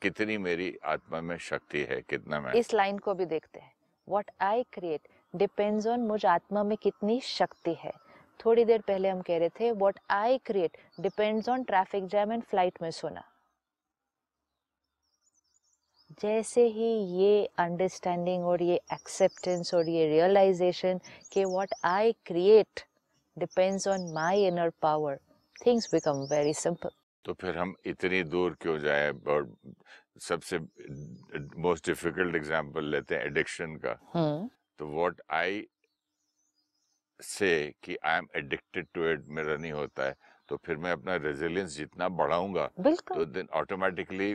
कितनी 0.01 0.37
मेरी 0.37 0.75
आत्मा 0.85 1.21
में 1.21 1.37
शक्ति 1.41 1.81
है 1.89 2.01
कितना 2.09 2.39
मैं 2.41 2.53
इस 2.53 2.73
लाइन 2.73 2.97
को 2.97 3.13
भी 3.13 3.25
देखते 3.25 3.59
हैं। 3.59 3.71
What 4.07 4.31
I 4.41 4.63
create 4.73 5.07
depends 5.33 5.87
on 5.87 6.01
मुझ 6.07 6.25
आत्मा 6.25 6.63
में 6.63 6.77
कितनी 6.77 7.19
शक्ति 7.21 7.75
है। 7.79 7.91
थोड़ी 8.39 8.65
देर 8.65 8.81
पहले 8.87 9.09
हम 9.09 9.21
कह 9.21 9.37
रहे 9.37 9.49
थे 9.59 9.71
what 9.71 9.99
I 10.11 10.37
create 10.45 10.77
depends 11.01 11.49
on 11.49 11.63
traffic 11.63 12.07
jam 12.07 12.31
and 12.31 12.43
flight 12.43 12.81
में 12.81 12.89
सोना। 12.91 13.23
जैसे 16.21 16.65
ही 16.67 16.89
ये 17.19 17.45
अंडरस्टैंडिंग 17.59 18.45
और 18.45 18.63
ये 18.63 18.75
एक्सेप्टेंस 18.93 19.73
और 19.73 19.89
ये 19.89 20.07
रियलाइजेशन 20.07 20.99
कि 21.31 21.45
what 21.45 21.73
I 21.85 22.11
create 22.25 22.85
depends 23.37 23.87
on 23.87 24.11
my 24.13 24.47
inner 24.47 24.71
power 24.81 25.19
things 25.65 25.93
become 25.93 26.25
very 26.31 26.53
simple 26.53 26.89
तो 27.25 27.33
फिर 27.33 27.57
हम 27.57 27.73
इतनी 27.85 28.23
दूर 28.23 28.55
क्यों 28.61 28.77
जाए? 28.79 29.11
और 29.11 29.55
सबसे 30.21 30.57
मोस्ट 31.57 31.85
डिफ़िकल्ट 31.87 32.35
एग्जांपल 32.35 32.85
लेते 32.85 33.15
हैं 33.15 33.23
एडिक्शन 33.25 33.75
का। 33.85 33.97
हम्म। 34.13 34.49
तो 34.79 34.87
व्हाट 34.95 35.21
आई 35.31 35.65
से 37.19 37.51
कि 37.83 37.95
I 38.05 38.17
am 38.17 38.27
addicted 38.35 38.87
to 38.93 39.07
it 39.11 39.25
मेरा 39.27 39.55
नहीं 39.57 39.71
होता 39.71 40.03
है। 40.03 40.15
तो 40.49 40.57
फिर 40.65 40.77
मैं 40.77 40.91
अपना 40.91 41.15
रेजिलियंस 41.15 41.75
जितना 41.77 42.09
बढ़ाऊँगा 42.09 42.67
तो 42.77 43.25
then 43.25 43.47
automatically 43.59 44.31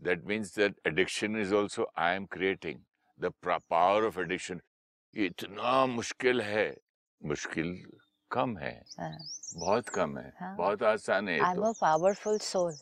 that 0.00 0.22
means 0.28 0.52
that 0.54 0.78
addiction 0.90 1.36
is 1.44 1.52
also 1.52 1.86
I 1.98 2.10
am 2.18 2.28
creating 2.36 2.78
the 3.18 3.30
pra- 3.44 3.62
power 3.72 4.06
of 4.10 4.20
addiction 4.24 4.60
ये 5.16 5.26
इतना 5.26 5.84
मुश्किल 5.86 6.40
है। 6.40 6.66
मुश्किल 7.20 7.74
कम 8.32 8.56
है। 8.58 8.72
हाँ, 8.98 9.16
बहुत 9.56 9.88
कम 9.88 10.16
है। 10.18 10.32
हाँ। 10.40 10.56
बहुत 10.56 10.82
आसान 10.82 11.28
है 11.28 11.38
I 11.40 11.52
am 11.52 11.62
a 11.62 11.72
powerful 11.80 12.38
soul 12.38 12.76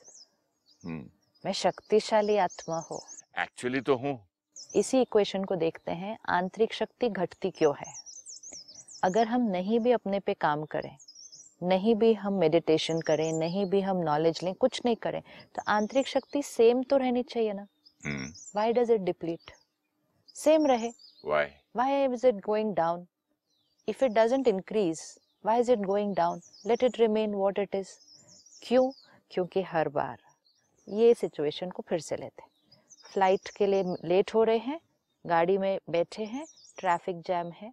मैं 1.45 1.53
शक्तिशाली 1.53 2.37
आत्मा 2.37 2.79
हूँ। 2.91 3.01
एक्चुअली 3.39 3.81
तो 3.81 3.97
हूँ। 3.97 4.19
इसी 4.77 5.01
इक्वेशन 5.03 5.45
को 5.45 5.57
देखते 5.57 5.93
हैं 5.93 6.17
आंतरिक 6.29 6.73
शक्ति 6.75 7.09
घटती 7.09 7.51
क्यों 7.51 7.75
है? 7.79 7.93
अगर 9.05 9.27
हम 9.27 9.43
नहीं 9.51 9.79
भी 9.81 9.93
अपने 9.93 10.21
पे 10.21 10.35
काम 10.35 10.65
करें 10.65 10.97
नहीं 11.63 11.95
भी 11.95 12.13
हम 12.15 12.35
मेडिटेशन 12.35 13.01
करें 13.01 13.33
नहीं 13.33 13.65
भी 13.67 13.81
हम 13.81 13.97
नॉलेज 13.97 14.41
लें 14.43 14.55
कुछ 14.55 14.81
नहीं 14.85 14.97
करें 14.97 15.21
तो 15.55 15.63
आंतरिक 15.69 16.07
शक्ति 16.09 16.43
सेम 16.43 16.83
तो 16.83 16.97
रहनी 16.97 17.23
चाहिए 17.23 17.53
ना। 17.53 17.67
Why 18.57 18.73
does 18.73 18.91
it 18.91 19.01
deplete 19.01 19.51
same 20.37 20.67
रहे। 20.67 20.91
Why? 21.25 21.47
Why 21.77 22.05
is 22.05 22.27
it 22.27 22.35
going 22.45 22.75
down 22.75 23.07
if 23.89 24.05
it 24.05 24.13
doesn't 24.13 24.49
increase 24.49 25.01
why 25.45 25.61
is 25.61 25.71
it 25.73 25.79
going 25.79 26.15
down 26.15 26.41
let 26.67 26.83
it 26.85 26.99
remain 27.01 27.35
what 27.35 27.59
it 27.59 27.75
is 27.75 27.89
क्यों? 28.63 28.91
क्योंकि 29.31 29.63
हर 29.63 29.89
बार 29.89 30.19
ये 30.89 31.13
सिचुएशन 31.15 31.71
को 31.71 31.83
फिर 31.89 32.01
से 32.01 32.17
लेते 32.17 32.43
हैं। 32.43 32.49
फ़्लाइट 33.13 33.49
के 33.57 33.67
लिए 33.67 33.83
लेट 34.05 34.35
हो 34.35 34.43
रहे 34.45 34.59
हैं, 34.59 34.81
गाड़ी 35.25 35.59
में 35.59 35.79
बैठे 35.91 36.25
हैं 36.25 36.47
ट्रैफ़िक 36.79 37.21
जैम 37.27 37.51
है। 37.53 37.73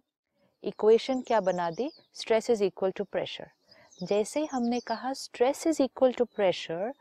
इक्वेशन 0.64 1.20
क्या 1.20 1.40
बना 1.40 1.70
दी? 1.70 1.90
Stress 2.14 2.50
is 2.50 2.62
equal 2.64 2.90
to 2.90 3.04
pressure 3.04 3.50
जैसे 4.02 4.40
ही 4.40 4.46
हमने 4.46 4.80
कहा 4.80 5.12
stress 5.12 5.66
is 5.66 5.82
equal 5.82 6.12
to 6.12 6.24
pressure 6.24 6.92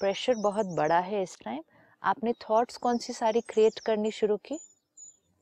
pressure 0.00 0.34
बहुत 0.34 0.66
बड़ा 0.76 0.98
है 1.00 1.22
इस 1.22 1.38
टाइम 1.44 1.62
आपने 2.02 2.32
थॉट्स 2.42 2.76
कौन 2.76 2.98
सी 2.98 3.12
सारी 3.12 3.40
क्रिएट 3.40 3.78
करनी 3.78 4.10
शुरू 4.10 4.36
की? 4.36 4.58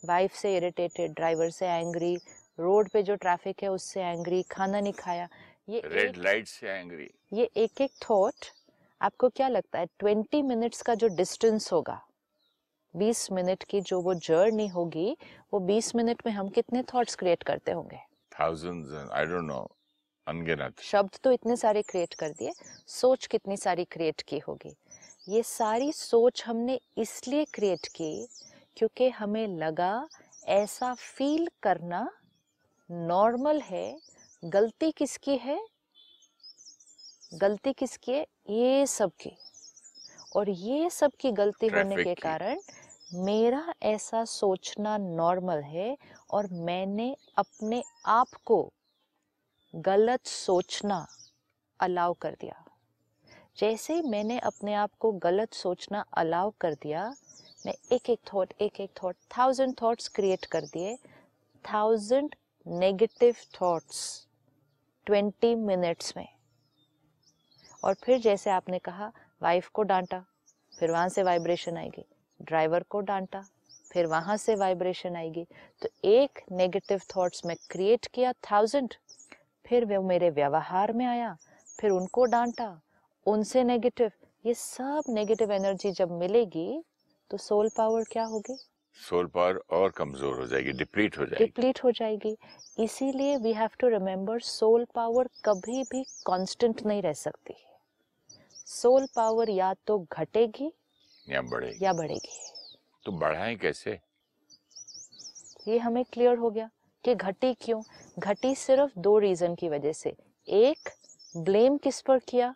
वाइफ 0.03 0.35
से 0.35 0.57
इरिटेटेड 0.57 1.13
ड्राइवर 1.13 1.51
से 1.51 1.67
एंग्री 1.69 2.17
रोड 2.59 2.89
पे 2.89 3.03
जो 3.03 3.15
ट्रैफ़िक 3.17 3.63
है 3.63 3.69
उससे 3.69 4.03
एंग्री 4.03 4.43
खाना 4.43 4.81
नहीं 4.81 4.93
खाया। 4.93 5.29
ये 5.69 5.83
रेड 5.85 6.17
लाइट 6.17 6.47
से 6.49 6.69
एंग्री 6.71 7.11
ये 7.33 7.51
एक 7.57 7.81
एक 7.81 7.93
थॉट 8.03 8.47
आपको 9.01 9.29
क्या 9.29 9.49
लगता 9.49 9.79
है? 9.79 9.87
ट्वेंटी 9.99 10.43
मिनट्स 10.43 10.83
का 10.83 10.95
जो 10.95 11.09
डिस्टेंस 11.09 11.73
होगा 11.73 12.01
बीस 12.95 13.31
मिनट 13.33 13.65
की 13.65 13.81
जो 13.81 14.01
वो 14.01 14.15
जर्नी 14.15 14.67
होगी 14.69 15.17
वो 15.53 15.61
बीस 15.61 15.95
मिनट 15.95 16.23
में 16.27 16.33
हम 16.33 16.49
कितने 16.49 16.83
थॉट्स 16.95 17.15
क्रिएट 17.15 17.43
करते 17.43 17.73
होंगे? 17.73 17.99
Thousands 18.33 19.11
आई 19.13 19.25
डोंट 19.25 19.45
नो 19.45 19.61
अनगिनत. 20.27 20.81
शब्द 20.81 21.19
तो 21.23 21.33
इतने 21.33 21.57
सारे 21.57 21.83
क्रिएट 21.83 22.15
कर 22.15 22.31
दिए 22.31 22.53
सोच 22.87 23.27
कितनी 23.27 23.57
सारी 23.57 23.85
क्रिएट 23.85 24.23
की 24.23 24.39
होगी। 24.39 24.77
ये 25.29 25.43
सारी 25.43 25.93
सोच 25.93 26.45
हमने 26.47 26.81
इसलिए 26.99 27.45
क्रिएट 27.45 27.87
की 27.87 28.29
क्योंकि 28.77 29.09
हमें 29.09 29.47
लगा 29.49 30.09
ऐसा 30.49 30.95
फील 30.95 31.49
करना 31.63 32.09
नॉर्मल 32.91 33.61
है 33.61 33.97
गलती 34.43 34.91
किसकी 34.91 35.37
है? 35.37 35.59
गलती 37.35 37.73
किसकी 37.73 38.13
है? 38.13 38.27
ये 38.51 38.87
सब 38.87 39.11
की 39.21 39.31
और 40.37 40.51
ये 40.51 40.91
सब 40.91 41.13
की 41.21 41.31
गलती 41.33 41.67
होने 41.67 41.97
के 41.97 42.15
कारण 42.15 42.61
मेरा 43.15 43.75
ऐसा 43.83 44.25
सोचना 44.25 44.97
नॉर्मल 44.99 45.63
है 45.63 45.97
और 46.31 46.49
मैंने 46.53 47.15
अपने 47.37 47.83
आप 48.07 48.35
को 48.45 48.63
गलत 49.75 50.27
सोचना 50.27 51.07
अलाउ 51.81 52.13
कर 52.13 52.37
दिया। 52.41 52.63
जैसे 53.59 53.95
ही 53.95 54.03
मैंने 54.03 54.39
अपने 54.41 54.75
आप 54.75 54.91
को 55.01 55.13
गलत 55.21 55.55
सोचना 55.55 56.05
अलाउ 56.17 56.53
कर 56.61 56.75
दिया 56.75 57.09
मैं 57.67 57.75
एक 57.93 58.11
एक 58.11 58.21
थॉट 58.33 58.53
एक 58.61 58.81
एक 58.81 58.91
थॉट 59.03 59.17
थाउज़ेंड 59.39 59.75
थॉट्स 59.83 60.09
क्रिएट 60.09 60.45
कर 60.45 60.65
दिए। 60.65 60.97
Thousand 61.65 62.35
negative 62.67 63.37
thoughts 63.55 64.27
twenty 65.07 65.55
minutes 65.55 66.17
में। 66.17 66.29
और 67.85 67.95
फिर 67.95 68.19
जैसे 68.21 68.51
आपने 68.51 68.79
कहा 68.79 69.11
वाइफ 69.43 69.69
को 69.69 69.83
डांटा, 69.83 70.25
फिर 70.73 70.91
वहाँ 70.91 71.09
से 71.09 71.23
वाइब्रेशन 71.23 71.77
आएगी। 71.77 72.05
ड्राइवर 72.41 72.83
को 72.83 73.01
डांटा, 73.01 73.45
फिर 73.93 74.07
वहाँ 74.07 74.37
से 74.37 74.55
वाइब्रेशन 74.55 75.17
आएगी। 75.17 75.47
तो 75.83 75.89
एक 76.05 76.41
नेगेटिव 76.53 77.01
थॉट्स 77.17 77.45
में 77.47 77.57
क्रिएट 77.71 78.07
किया 78.07 78.33
थाउज़ेंड 78.51 78.95
फिर 79.67 79.85
वो 79.85 80.03
मेरे 80.03 80.31
व्यवहार 80.31 80.93
में 80.93 81.07
आया, 81.07 81.37
फिर 81.79 81.91
उनको 81.91 82.25
डांटा, 82.25 82.81
उनसे 83.27 83.65
नेगेटिव 83.65 84.11
ये 84.45 84.55
सब 84.55 85.03
नेगेटिव 85.09 85.53
एनर्जी 85.53 85.91
जब 85.91 86.11
मिलेगी 86.11 86.83
तो 87.31 87.37
सोल 87.37 87.69
पावर 87.77 88.05
क्या 88.05 88.25
होगी? 88.25 88.57
सोल 88.97 89.27
पावर 89.27 89.61
और 89.71 89.91
कमज़ोर 89.91 90.41
हो 90.41 90.47
जाएगी 90.47 90.73
डिप्लीट 90.73 91.19
हो 91.19 91.25
जाएगी। 91.27 91.45
डिप्लीट 91.45 91.85
हो 91.85 91.91
जाएगी। 91.91 92.37
इसीलिए 92.79 93.37
we 93.37 93.53
have 93.53 93.71
to 93.79 93.89
remember 93.89 94.41
soul 94.41 94.87
power 94.95 95.29
कभी 95.45 95.83
भी 95.83 96.03
कांस्टेंट 96.27 96.83
नहीं 96.87 97.03
रह 97.03 97.13
सकती। 97.13 97.55
सोल 98.67 99.07
पावर 99.17 99.51
या 99.51 99.75
तो 99.87 100.07
घटेगी 100.13 100.73
या 101.29 101.43
बढ़ेगी। 101.43 101.85
या 101.85 101.93
बढ़ेगी। 101.93 102.41
तो 103.05 103.13
बढ़ाएँ 103.13 103.57
कैसे? 103.57 103.99
ये 105.69 105.79
हमें 105.79 106.05
क्लियर 106.05 106.37
हो 106.37 106.51
गया 106.51 106.71
कि 107.05 107.15
घटी 107.15 107.55
क्यों? 107.55 107.83
घटी 108.19 108.55
सिर्फ़ 108.55 108.99
दो 108.99 109.19
रीजन 109.19 109.55
की 109.55 109.69
वजह 109.69 109.93
से। 109.93 110.17
एक 110.49 110.89
ब्लेम 111.37 111.77
किस 111.77 112.01
पर 112.01 112.19
किया? 112.19 112.55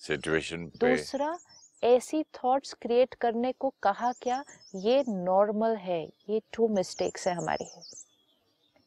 सिचुएशन 0.00 0.66
पे 0.66 0.96
दूसरा 0.96 1.38
ऐसी 1.84 2.22
थॉट्स 2.22 2.74
क्रिएट 2.74 3.14
करने 3.14 3.52
को 3.52 3.74
कहा 3.82 4.12
क्या? 4.12 4.44
ये 4.74 5.04
नॉर्मल 5.08 5.76
है। 5.76 6.10
ये 6.28 6.42
टू 6.52 6.68
मिस्टेक्स 6.68 7.28
है 7.28 7.34
हमारी। 7.34 7.66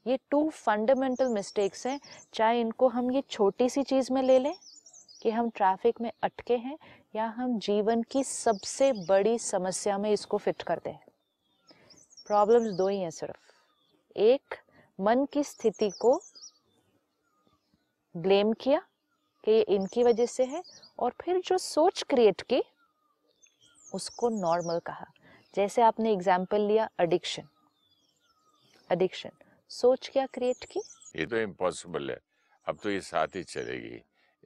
ये 0.08 0.20
टू 0.30 0.50
फंडामेंटल 0.50 1.28
मिस्टेक्स 1.28 1.88
हैं। 1.88 2.00
चाहे 2.34 2.62
इनको 2.62 2.88
हम 2.88 3.12
ये 3.12 3.22
छोटी 3.22 3.70
सी 3.70 3.84
चीज़ 3.84 4.14
में 4.14 4.22
ले 4.24 4.40
लें 4.40 4.56
कि 5.22 5.30
हम 5.30 5.50
ट्रैफ़िक 5.50 6.02
में 6.02 6.12
अटके 6.24 6.58
हैं 6.58 6.78
या 7.16 7.26
हम 7.26 7.60
जीवन 7.60 8.04
की 8.04 8.24
सबसे 8.24 8.94
बड़ी 8.94 9.40
समस्या 9.40 9.98
में 9.98 10.12
इसको 10.12 10.38
फिट 10.38 10.62
करते 10.62 10.90
हैं। 10.90 11.06
प्रॉब्लम्स 12.28 12.72
दो 12.72 12.88
ही 12.88 13.00
हैं 13.00 13.12
सिर्फ़। 13.12 13.38
एक, 14.18 14.56
मन 15.00 15.26
की 15.26 15.44
स्थिति 15.44 15.90
को 15.90 16.22
ब्लेम 18.18 18.54
किया 18.54 18.82
कि 19.46 19.52
ये 19.52 19.62
इनकी 19.62 20.04
वजह 20.04 20.26
से 20.26 20.44
है 20.44 20.64
और 21.00 21.14
फिर 21.22 21.40
जो 21.40 21.58
सोच 21.58 22.04
क्रिएट 22.04 22.42
की 22.42 22.64
उसको 23.94 24.30
नॉर्मल 24.32 24.80
कहा। 24.86 25.06
जैसे 25.54 25.82
आपने 25.82 26.12
एग्ज़ाम्पल 26.14 26.62
लिया 26.62 26.90
एडिक्शन 27.00 27.48
एडिक्शन 28.90 29.32
सोच 29.72 30.10
क्या 30.14 30.26
क्रिएट 30.34 30.66
की? 30.72 30.82
ये 31.16 31.26
तो 31.26 31.38
इम्पॉसिबल 31.38 32.10
है। 32.12 32.20
अब 32.68 32.78
तो 32.84 32.90
ये 32.90 33.02
साथ 33.02 33.36
ही 33.36 33.44
चलेगी। 33.46 33.96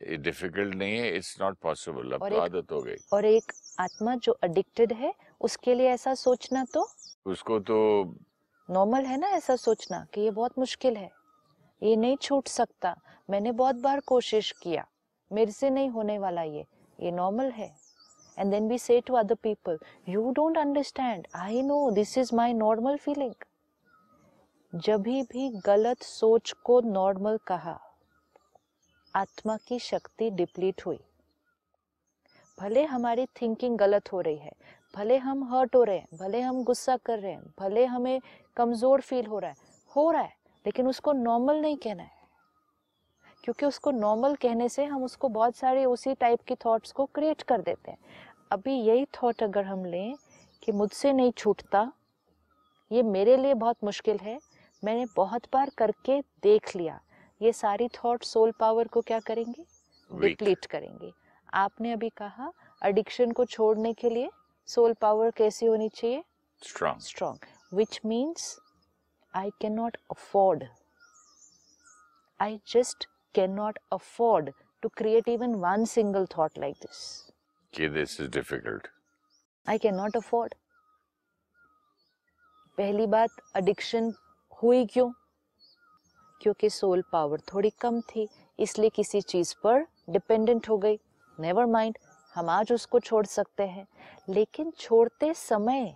ये 0.01 0.17
डिफ़िकल्ट 0.17 0.75
नहीं 0.75 0.97
है 0.97 1.15
इट्स 1.15 1.35
नॉट 1.41 1.57
पॉसिबल 1.61 2.11
अब 2.11 2.27
तो 2.29 2.37
आदत 2.37 2.71
हो 2.71 2.81
गई। 2.81 2.95
और 3.13 3.25
एक 3.25 3.51
आत्मा 3.79 4.15
जो 4.17 4.37
एडिक्टेड 4.43 4.93
है 4.93 5.13
उसके 5.41 5.75
लिए 5.75 5.89
ऐसा 5.89 6.13
सोचना 6.15 6.63
तो? 6.73 6.87
उसको 7.25 7.59
तो 7.59 7.77
नॉर्मल 8.69 9.05
है 9.05 9.17
ना 9.17 9.27
ऐसा 9.29 9.55
सोचना 9.55 10.05
कि 10.13 10.21
ये 10.21 10.31
बहुत 10.31 10.59
मुश्किल 10.59 10.97
है। 10.97 11.09
ये 11.81 11.95
नहीं 11.95 12.17
छूट 12.17 12.47
सकता। 12.47 12.95
मैंने 13.29 13.51
बहुत 13.53 13.75
बार 13.75 13.99
कोशिश 13.99 14.51
किया। 14.61 14.85
मेरे 15.31 15.51
से 15.51 15.69
नहीं 15.69 15.89
होने 15.89 16.17
वाला 16.19 16.41
ये। 16.43 16.65
ये 16.99 17.11
नॉर्मल 17.11 17.51
है। 17.51 17.73
And 18.37 18.53
then 18.53 18.67
we 18.67 18.77
say 18.77 19.01
to 19.01 19.15
other 19.15 19.35
people, 19.37 19.77
you 20.05 20.31
don't 20.35 20.57
understand. 20.57 21.27
I 21.33 21.61
know 21.61 21.91
this 21.91 22.17
is 22.17 22.33
my 22.33 22.51
normal 22.51 22.97
feeling. 22.97 23.35
जभी 24.73 25.21
भी 25.23 25.49
गलत 25.65 26.03
सोच 26.03 26.51
को 26.65 26.79
नॉर्मल 26.81 27.37
कहा, 27.47 27.79
आत्मा 29.13 29.55
की 29.57 29.79
शक्ति 29.79 30.29
डिप्लीट 30.29 30.85
हुई। 30.85 30.99
भले 32.57 32.83
हमारी 32.83 33.25
थिंकिंग 33.41 33.77
गलत 33.77 34.11
हो 34.13 34.21
रही 34.21 34.37
है, 34.37 34.51
भले 34.93 35.17
हम 35.17 35.43
हर्ट 35.43 35.75
हो 35.75 35.83
रहे 35.83 35.97
हैं, 35.97 36.07
भले 36.19 36.41
हम 36.41 36.63
गुस्सा 36.63 36.97
कर 36.97 37.19
रहे 37.19 37.31
हैं, 37.31 37.53
भले 37.59 37.85
हमें 37.85 38.21
कमज़ोर 38.57 39.01
फील 39.01 39.25
हो 39.25 39.39
रहा 39.39 39.49
है, 39.49 39.57
हो 39.95 40.11
रहा 40.11 40.21
है, 40.21 40.33
लेकिन 40.65 40.87
उसको 40.87 41.13
नॉर्मल 41.13 41.61
नहीं 41.61 41.77
कहना 41.77 42.03
है। 42.03 42.14
क्योंकि 43.45 43.65
उसको 43.65 43.91
नॉर्मल 43.91 44.35
कहने 44.35 44.67
से 44.69 44.85
हम 44.85 45.03
उसको 45.03 45.29
बहुत 45.29 45.55
सारे 45.55 45.85
उसी 45.85 46.13
टाइप 46.13 46.41
की 46.41 46.55
थॉट्स 46.55 46.91
को 46.91 47.05
क्रिएट 47.05 47.41
कर 47.41 47.61
देते 47.61 47.91
हैं। 47.91 47.97
अभी 48.51 48.73
यही 48.73 49.05
थॉट 49.05 49.43
अगर 49.43 49.65
हम 49.65 49.85
लें 49.85 50.15
कि 50.63 50.71
मुझसे 50.71 51.13
नहीं 51.13 51.31
छूटता 51.31 51.91
ये 52.91 53.03
मेरे 53.03 53.37
लिए 53.37 53.53
बहुत 53.53 53.83
मुश्किल 53.83 54.17
है। 54.17 54.39
मैंने 54.83 55.05
बहुत 55.15 55.41
बार 55.53 55.71
करके 55.77 56.19
देख 56.43 56.75
लिया। 56.75 56.99
ये 57.41 57.51
सारी 57.53 57.87
थॉट 57.87 58.23
सोल 58.23 58.51
पावर 58.51 58.87
को 58.87 59.01
क्या 59.01 59.19
करेंगे? 59.19 59.65
डिप्लीट 60.11 60.65
करेंगे। 60.65 61.11
आपने 61.53 61.91
अभी 61.91 62.09
कहा 62.09 62.51
एडिक्शन 62.85 63.31
को 63.31 63.45
छोड़ने 63.45 63.93
के 63.93 64.09
लिए 64.09 64.29
सोल 64.67 64.93
पावर 64.93 65.31
कैसी 65.31 65.65
होनी 65.65 65.89
चाहिए? 65.89 66.23
Strong 66.61 66.99
strong 66.99 67.37
which 67.73 67.99
means 68.05 68.57
I 69.33 69.49
can 69.61 69.73
not 69.73 69.97
afford 70.11 70.63
I 72.39 72.59
just 72.67 73.05
cannot 73.37 73.73
afford 73.93 74.49
to 74.85 74.93
create 75.01 75.27
even 75.27 75.55
one 75.55 75.83
single 75.83 76.25
thought 76.25 76.53
like 76.53 76.79
this. 76.79 77.21
कि 77.73 77.89
this 77.89 78.21
is 78.21 78.29
difficult. 78.37 78.81
i 79.69 79.79
cannot 79.85 80.23
afford. 80.23 80.53
पहली 82.77 83.07
बात 83.07 83.29
एडिक्शन 83.57 84.13
हुई 84.63 84.85
क्यों? 84.85 85.11
क्योंकि 86.41 86.69
सोल 86.69 87.03
पावर 87.11 87.39
थोड़ी 87.39 87.69
कम 87.69 88.01
थी 88.01 88.29
इसलिए 88.59 88.89
किसी 88.89 89.21
चीज़ 89.21 89.55
पर 89.63 89.87
डिपेंडेंट 90.09 90.69
हो 90.69 90.77
गई। 90.77 90.99
नेवर 91.39 91.65
माइंड 91.65 91.97
हम 92.35 92.49
आज 92.49 92.71
उसको 92.71 92.99
छोड़ 92.99 93.25
सकते 93.25 93.63
हैं। 93.63 93.87
लेकिन 94.29 94.71
छोड़ते 94.71 95.33
समय 95.33 95.95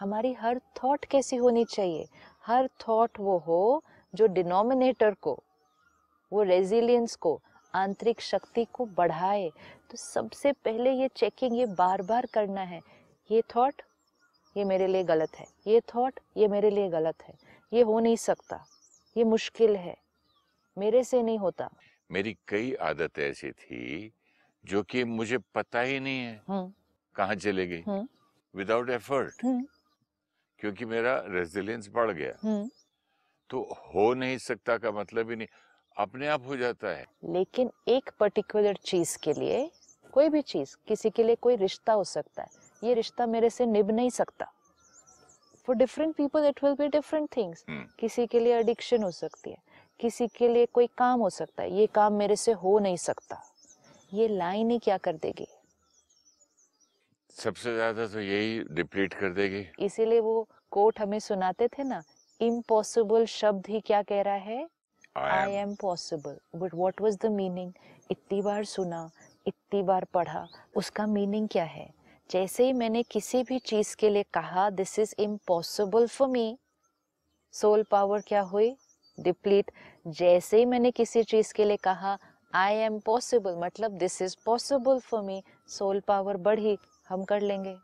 हमारी 0.00 0.32
हर 0.32 0.58
थॉट 0.58 1.04
कैसी 1.04 1.36
होनी 1.36 1.64
चाहिए? 1.64 2.08
हर 2.46 2.70
थॉट 2.88 3.10
वो 3.20 3.38
हो 3.38 3.84
जो 4.14 4.26
डिनोमिनेटर 4.26 5.14
को 5.14 5.42
वो 6.32 6.42
रेजिलियंस 6.42 7.16
को 7.16 7.42
आंतरिक 7.74 8.20
शक्ति 8.20 8.66
को 8.72 8.86
बढ़ाए। 8.86 9.52
तो 9.90 9.96
सबसे 9.96 10.52
पहले 10.52 10.92
ये 10.92 11.08
चेकिंग 11.08 11.58
ये 11.58 11.66
बार 11.66 12.02
बार 12.02 12.26
करना 12.26 12.60
है। 12.60 12.80
ये 13.30 13.42
थॉट 13.56 13.82
ये 14.56 14.64
मेरे 14.64 14.86
लिए 14.86 15.04
गलत 15.04 15.30
है। 15.34 15.46
ये 15.66 15.80
थॉट 15.80 16.20
ये 16.36 16.48
मेरे 16.48 16.70
लिए 16.70 16.88
गलत 16.88 17.22
है। 17.22 17.34
ये 17.72 17.82
हो 17.82 18.00
नहीं 18.00 18.16
सकता। 18.16 18.66
ये 19.16 19.24
मुश्किल 19.24 19.76
है। 19.76 19.96
मेरे 20.78 21.04
से 21.04 21.22
नहीं 21.22 21.38
होता। 21.38 21.70
मेरी 22.10 22.36
कई 22.48 22.74
आदत 22.74 23.18
ऐसी 23.18 23.50
थी 23.50 24.12
जो 24.64 24.82
कि 24.82 25.04
मुझे 25.04 25.38
पता 25.38 25.80
ही 25.80 26.00
नहीं 26.00 26.18
है। 26.18 26.42
हम्म। 26.48 26.72
कहाँ 27.14 27.34
चले 27.34 27.66
गई? 27.66 27.82
हम्म। 27.82 28.08
Without 28.54 28.90
effort 28.90 29.44
hmm. 29.44 29.66
क्योंकि 30.58 30.84
मेरा 30.84 31.24
रेजिलियंस 31.26 31.88
बढ़ 31.92 32.10
गया। 32.10 32.48
हम्म। 32.48 32.70
तो 33.50 33.62
हो 33.62 34.14
नहीं 34.14 34.38
सकता 34.38 34.78
का 34.78 34.90
मतलब 34.90 35.30
ही 35.30 35.36
नहीं। 35.36 35.48
अपने 35.96 36.26
आप 36.26 36.46
हो 36.46 36.56
जाता 36.56 36.88
है। 36.88 37.06
लेकिन 37.24 37.70
एक 37.88 38.10
पर्टिकुलर 38.20 38.76
चीज़ 38.84 39.16
के 39.18 39.32
लिए 39.32 39.70
कोई 40.12 40.28
भी 40.28 40.40
चीज़ 40.42 40.76
किसी 40.88 41.10
के 41.10 41.22
लिए 41.22 41.34
कोई 41.36 41.56
रिश्ता 41.56 41.92
हो 41.92 42.04
सकता 42.04 42.42
है। 42.42 42.48
ये 42.82 42.94
रिश्ता 42.94 43.26
मेरे 43.26 43.50
से 43.50 43.66
निभ 43.66 43.90
नहीं 43.90 44.10
सकता। 44.10 44.52
For 45.68 45.76
different 45.76 46.14
people 46.16 46.46
it 46.46 46.62
will 46.64 46.74
be 46.74 46.88
different 46.88 47.28
things. 47.36 47.64
किसी 48.00 48.26
के 48.26 48.40
लिए 48.40 48.58
एडिक्शन 48.58 49.02
हो 49.02 49.10
सकती 49.10 49.50
है। 49.50 49.56
किसी 50.00 50.26
के 50.28 50.48
लिए 50.48 50.66
कोई 50.66 50.86
काम 50.98 51.20
हो 51.20 51.30
सकता 51.30 51.62
है। 51.62 51.78
ये 51.78 51.86
काम 51.86 52.12
मेरे 52.12 52.36
से 52.36 52.52
हो 52.52 52.78
नहीं 52.78 52.96
सकता। 52.96 53.42
ये 54.12 54.28
लाइन 54.28 54.70
ही 54.70 54.78
क्या 54.78 54.96
कर 54.98 55.16
देगी? 55.16 55.46
सबसे 57.36 57.74
ज़्यादा 57.74 58.06
तो 58.06 58.20
यही 58.20 58.58
डिप्लीट 58.70 59.14
कर 59.14 59.32
देगी। 59.32 59.66
इसीलिए 59.78 60.20
वो 60.20 60.48
कोट 60.70 61.00
हमें 61.00 61.18
सुनाते 61.18 61.68
थे 61.68 61.84
ना 61.84 62.02
इम्पॉसिबल 62.40 63.24
शब्द 63.26 63.66
ही 63.68 63.80
क्या 63.80 64.02
कह 64.02 64.20
रहा 64.22 64.34
है? 64.34 64.66
I 65.16 65.52
am 65.52 65.74
possible 65.74 66.36
but 66.56 66.74
what 66.74 67.00
was 67.00 67.16
the 67.22 67.26
meaning 67.26 67.72
इतनी 68.10 68.40
बार 68.42 68.64
सुना 68.64 69.10
इतनी 69.46 69.82
बार 69.82 70.04
पढ़ा 70.04 70.46
उसका 70.76 71.06
मीनिंग 71.06 71.48
क्या 71.48 71.64
है? 71.64 71.88
जैसे 72.30 72.64
ही 72.64 72.72
मैंने 72.72 73.02
किसी 73.02 73.42
भी 73.42 73.58
चीज़ 73.58 73.94
के 73.96 74.08
लिए 74.08 74.22
कहा 74.34 74.68
this 74.70 74.98
is 74.98 75.14
impossible 75.18 76.06
for 76.06 76.28
me 76.28 76.56
soul 77.54 77.82
power 77.82 78.20
क्या 78.20 78.40
हुई? 78.42 78.74
डिप्लीट 79.18 79.70
जैसे 80.06 80.58
ही 80.58 80.64
मैंने 80.64 80.90
किसी 80.90 81.22
चीज़ 81.22 81.52
के 81.54 81.64
लिए 81.64 81.76
कहा 81.76 82.18
आई 82.52 82.74
एम 82.76 82.98
पॉसिबल 82.98 83.56
मतलब 83.56 83.98
this 83.98 84.20
is 84.22 84.36
possible 84.46 84.98
for 85.00 85.22
me 85.22 85.42
soul 85.68 86.00
power 86.00 86.36
बढ़ी 86.36 86.76
हम 87.08 87.24
कर 87.24 87.40
लेंगे। 87.40 87.76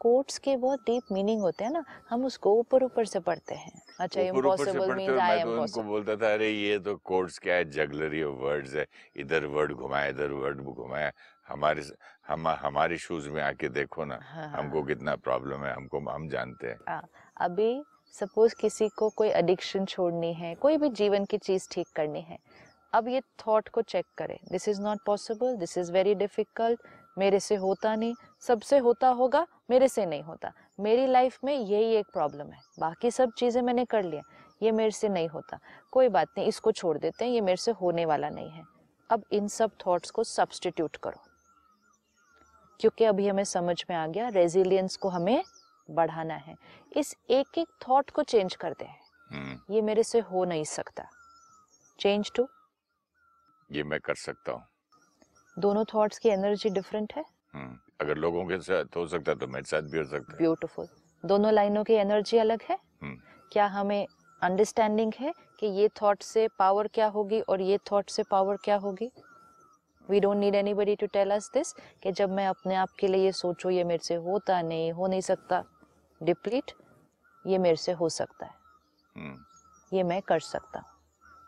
कोट्स 0.00 0.38
के 0.38 0.56
बहुत 0.56 0.80
डीप 0.86 1.12
मीनिंग 1.12 1.40
होते 1.40 1.64
हैं 1.64 1.70
ना 1.70 1.84
हम 2.10 2.24
उसको 2.24 2.52
ऊपर 2.58 2.84
ऊपर 2.84 3.04
से 3.04 3.20
पढ़ते 3.20 3.54
हैं। 3.54 3.80
अच्छा 4.00 4.20
इम्पॉसिबल 4.20 4.94
मींस 4.94 5.18
आई 5.20 5.38
एम 5.38 5.48
उनको 5.50 5.82
बोलता 5.82 6.16
था 6.16 6.32
अरे 6.34 6.50
ये 6.50 6.78
तो 6.78 6.94
कोड्स 7.04 7.38
क्या 7.38 7.54
है 7.54 7.70
जगलरी 7.70 8.22
ऑफ़ 8.22 8.36
वर्ड्स 8.42 8.74
है 8.74 8.86
इधर 9.16 9.46
वर्ड 9.56 9.72
घुमाया 9.72 10.06
इधर 10.06 10.32
वर्ड 10.34 10.60
घुमाया 10.62 11.12
हमारे 11.48 11.82
हम 12.28 12.48
हमारे 12.48 12.98
शूज़ 12.98 13.28
में 13.30 13.42
आके 13.42 13.68
देखो 13.70 14.04
ना 14.04 14.18
हाँ, 14.22 14.48
हमको 14.48 14.82
कितना 14.82 15.14
प्रॉब्लम 15.16 15.64
है 15.64 15.74
हमको 15.74 15.98
हम 16.10 16.28
जानते 16.28 16.68
हैं। 16.68 17.00
अभी 17.40 17.84
सपोज़ 18.14 18.54
किसी 18.60 18.88
को 18.88 19.08
कोई 19.10 19.28
एडिक्शन 19.28 19.84
छोड़नी 19.84 20.32
है 20.34 20.54
कोई 20.54 20.76
भी 20.76 20.88
जीवन 21.00 21.24
की 21.24 21.38
चीज़ 21.38 21.68
ठीक 21.72 21.86
करनी 21.96 22.20
है 22.20 22.38
अब 22.92 23.08
ये 23.08 23.20
थॉट 23.40 23.68
को 23.68 23.82
चेक 23.82 24.06
करें। 24.18 24.38
This 24.52 24.68
is 24.68 24.80
not 24.82 24.98
possible 25.06 25.56
this 25.56 25.76
is 25.78 25.92
very 25.92 26.14
difficult 26.14 26.80
मेरे 27.18 27.40
से 27.40 27.54
होता 27.54 27.94
नहीं 27.96 28.14
सबसे 28.40 28.78
होता 28.78 29.08
होगा 29.08 29.46
मेरे 29.70 29.88
से 29.88 30.06
नहीं 30.06 30.22
होता। 30.22 30.52
मेरी 30.80 31.06
लाइफ 31.06 31.38
में 31.44 31.54
यही 31.54 31.94
एक 31.94 32.06
प्रॉब्लम 32.12 32.50
है। 32.52 32.60
बाकी 32.80 33.10
सब 33.10 33.32
चीज़ें 33.38 33.62
मैंने 33.62 33.84
कर 33.84 34.02
लिया 34.02 34.22
ये 34.62 34.72
मेरे 34.72 34.90
से 34.90 35.08
नहीं 35.08 35.28
होता। 35.28 35.58
कोई 35.92 36.08
बात 36.08 36.28
नहीं 36.38 36.48
इसको 36.48 36.72
छोड़ 36.72 36.98
देते 36.98 37.24
हैं 37.24 37.32
ये 37.32 37.40
मेरे 37.40 37.56
से 37.56 37.70
होने 37.70 38.04
वाला 38.06 38.28
नहीं 38.28 38.50
है। 38.50 38.64
अब 39.10 39.24
इन 39.32 39.48
सब 39.48 39.70
थॉट्स 39.86 40.10
को 40.10 40.24
सब्सटीट्यूट 40.24 40.96
करो। 40.96 41.22
क्योंकि 42.80 43.04
अभी 43.04 43.28
हमें 43.28 43.44
समझ 43.44 43.84
में 43.90 43.96
आ 43.96 44.06
गया 44.06 44.28
रेजिलियंस 44.28 44.96
को 44.96 45.08
हमें 45.08 45.44
बढ़ाना 45.90 46.34
है। 46.34 46.56
इस 46.96 47.16
एक 47.30 47.58
एक 47.58 47.68
थॉट 47.88 48.10
को 48.10 48.22
चेंज 48.22 48.56
करते 48.56 48.84
हैं। 48.84 49.00
हम्म, 49.30 49.74
ये 49.74 49.82
मेरे 49.82 50.02
से 50.02 50.20
हो 50.20 50.44
नहीं 50.44 50.64
सकता। 50.64 51.08
चेंज 51.98 52.32
टू 52.36 52.48
ये 53.72 53.82
मैं 53.82 54.00
कर 54.00 54.14
सकता 54.14 54.52
हूँ। 54.52 54.62
दोनों 55.58 55.84
थॉट्स 55.84 56.18
की 56.18 56.28
एनर्जी 56.28 56.70
डिफरेंट 56.70 57.12
है? 57.16 57.24
हम्म, 57.54 57.78
अगर 58.00 58.16
लोगों 58.16 58.44
के 58.46 58.58
साथ 58.58 58.96
हो 58.96 59.06
सकता 59.06 59.32
है 59.32 59.38
तो 59.38 59.46
मेरे 59.46 59.64
साथ 59.64 59.82
भी 59.82 59.98
हो 59.98 60.04
सकता 60.04 60.32
है। 60.32 60.38
ब्यूटीफुल 60.38 60.88
दोनों 61.24 61.52
लाइनों 61.52 61.84
की 61.84 61.94
एनर्जी 61.94 62.38
अलग 62.38 62.62
है? 62.62 62.78
हम्म। 63.02 63.18
क्या 63.52 63.66
हमें 63.66 64.06
अंडरस्टैंडिंग 64.42 65.12
है 65.20 65.32
कि 65.60 65.66
ये 65.66 65.88
थॉट 65.88 66.22
से 66.22 66.48
पावर 66.58 66.86
क्या 66.86 67.06
होगी 67.06 67.40
और 67.40 67.60
ये 67.60 67.78
थॉट 67.92 68.10
से 68.10 68.22
पावर 68.22 68.56
क्या 68.56 68.76
होगी? 68.76 69.10
We 70.10 70.20
don't 70.20 70.36
need 70.36 70.54
anybody 70.54 70.96
to 70.96 71.06
tell 71.06 71.30
us 71.30 71.50
this 71.54 71.72
कि 72.02 72.12
जब 72.12 72.30
मैं 72.30 72.46
अपने 72.48 72.74
आप 72.74 72.88
के 72.98 73.08
लिए 73.08 73.24
ये 73.24 73.32
सोचूं 73.32 73.70
ये 73.70 73.84
मेरे 73.84 74.04
से 74.04 74.14
होता 74.14 74.62
नहीं 74.62 74.92
हो 74.92 75.06
नहीं 75.06 75.20
सकता। 75.20 75.64
डिप्लीट 76.22 76.72
ये 77.46 77.58
मेरे 77.58 77.76
से 77.76 77.92
हो 77.92 78.08
सकता 78.08 78.46
है। 78.46 78.54
हम्म, 79.16 79.36
ये 79.96 80.02
मैं 80.02 80.22
कर 80.22 80.40
सकता 80.40 80.78
हूँ। 80.78 80.95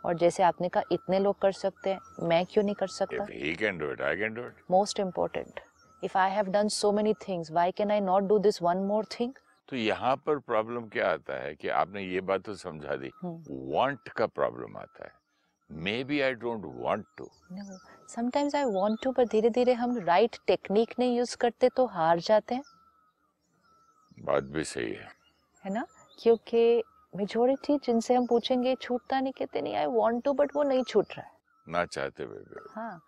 और 0.08 0.16
जैसे 0.16 0.42
आपने 0.42 0.68
कहा 0.68 0.82
इतने 0.92 1.18
लोग 1.18 1.38
कर 1.38 1.52
सकते 1.52 1.90
हैं 1.90 2.28
मैं 2.28 2.46
क्यों 2.46 2.64
नहीं 2.64 2.74
कर 2.74 2.86
सकता? 2.86 3.24
If 3.24 3.30
he 3.30 3.54
can 3.62 3.80
do 3.82 3.90
it 3.94 4.00
I 4.00 4.14
can 4.22 4.36
do 4.38 4.44
it. 4.46 4.62
Most 4.70 5.02
important 5.04 5.60
if 6.04 6.16
i 6.16 6.28
have 6.28 6.48
done 6.54 6.68
so 6.78 6.92
many 6.98 7.14
things 7.26 7.50
why 7.50 7.66
can 7.80 7.90
i 7.90 8.00
not 8.08 8.28
do 8.32 8.38
this 8.46 8.60
one 8.62 8.86
more 8.90 9.04
thing? 9.16 9.32
तो 9.68 9.76
यहाँ 9.76 10.16
पर 10.16 10.38
प्रॉब्लम 10.38 10.88
क्या 10.88 11.10
आता 11.10 11.42
है 11.42 11.54
कि 11.54 11.68
आपने 11.68 12.02
ये 12.02 12.20
बात 12.20 12.42
तो 12.42 12.54
समझा 12.54 12.96
दी। 12.96 13.10
हम्म। 13.22 13.44
वांट 13.74 14.08
का 14.08 14.26
प्रॉब्लम 14.26 14.76
आता 14.76 15.04
है। 15.04 15.12
Maybe 16.04 16.20
I 16.20 16.34
don't 16.34 16.62
want 16.64 17.04
to 17.18 17.30
sometimes 18.14 18.54
i 18.54 18.64
want 18.64 19.02
to 19.06 19.12
but 19.16 19.30
धीरे 19.30 19.50
धीरे 19.50 19.72
हम 19.72 19.98
राइट 19.98 20.36
टेक्निक 20.46 20.94
नहीं 20.98 21.18
यूज़ 21.18 21.36
करते 21.36 21.68
तो 21.68 21.86
हार 21.86 22.20
जाते 22.20 22.54
हैं। 22.54 22.62
बात 24.24 24.44
भी 24.44 24.64
सही 24.64 24.92
है। 24.92 25.08
है 25.64 25.72
ना? 25.74 25.86
क्योंकि 26.22 26.82
मेजोरिटी 27.18 27.76
जिनसे 27.84 28.14
हम 28.14 28.26
पूछेंगे 28.26 28.74
छूटता 28.80 29.20
नहीं 29.20 29.32
कहते 29.38 29.60
नहीं 29.60 29.74
आई 29.76 29.86
वांट 29.90 30.22
टू 30.24 30.32
बट 30.32 30.56
वो 30.56 30.62
नहीं 30.62 30.82
छूट 30.84 31.12
रहा 31.16 31.26
है. 31.26 31.32
ना 31.66 31.84
चाहते 31.84 32.22
हुए 32.22 32.38
भी। 32.38 32.60
हाँ 32.70 33.00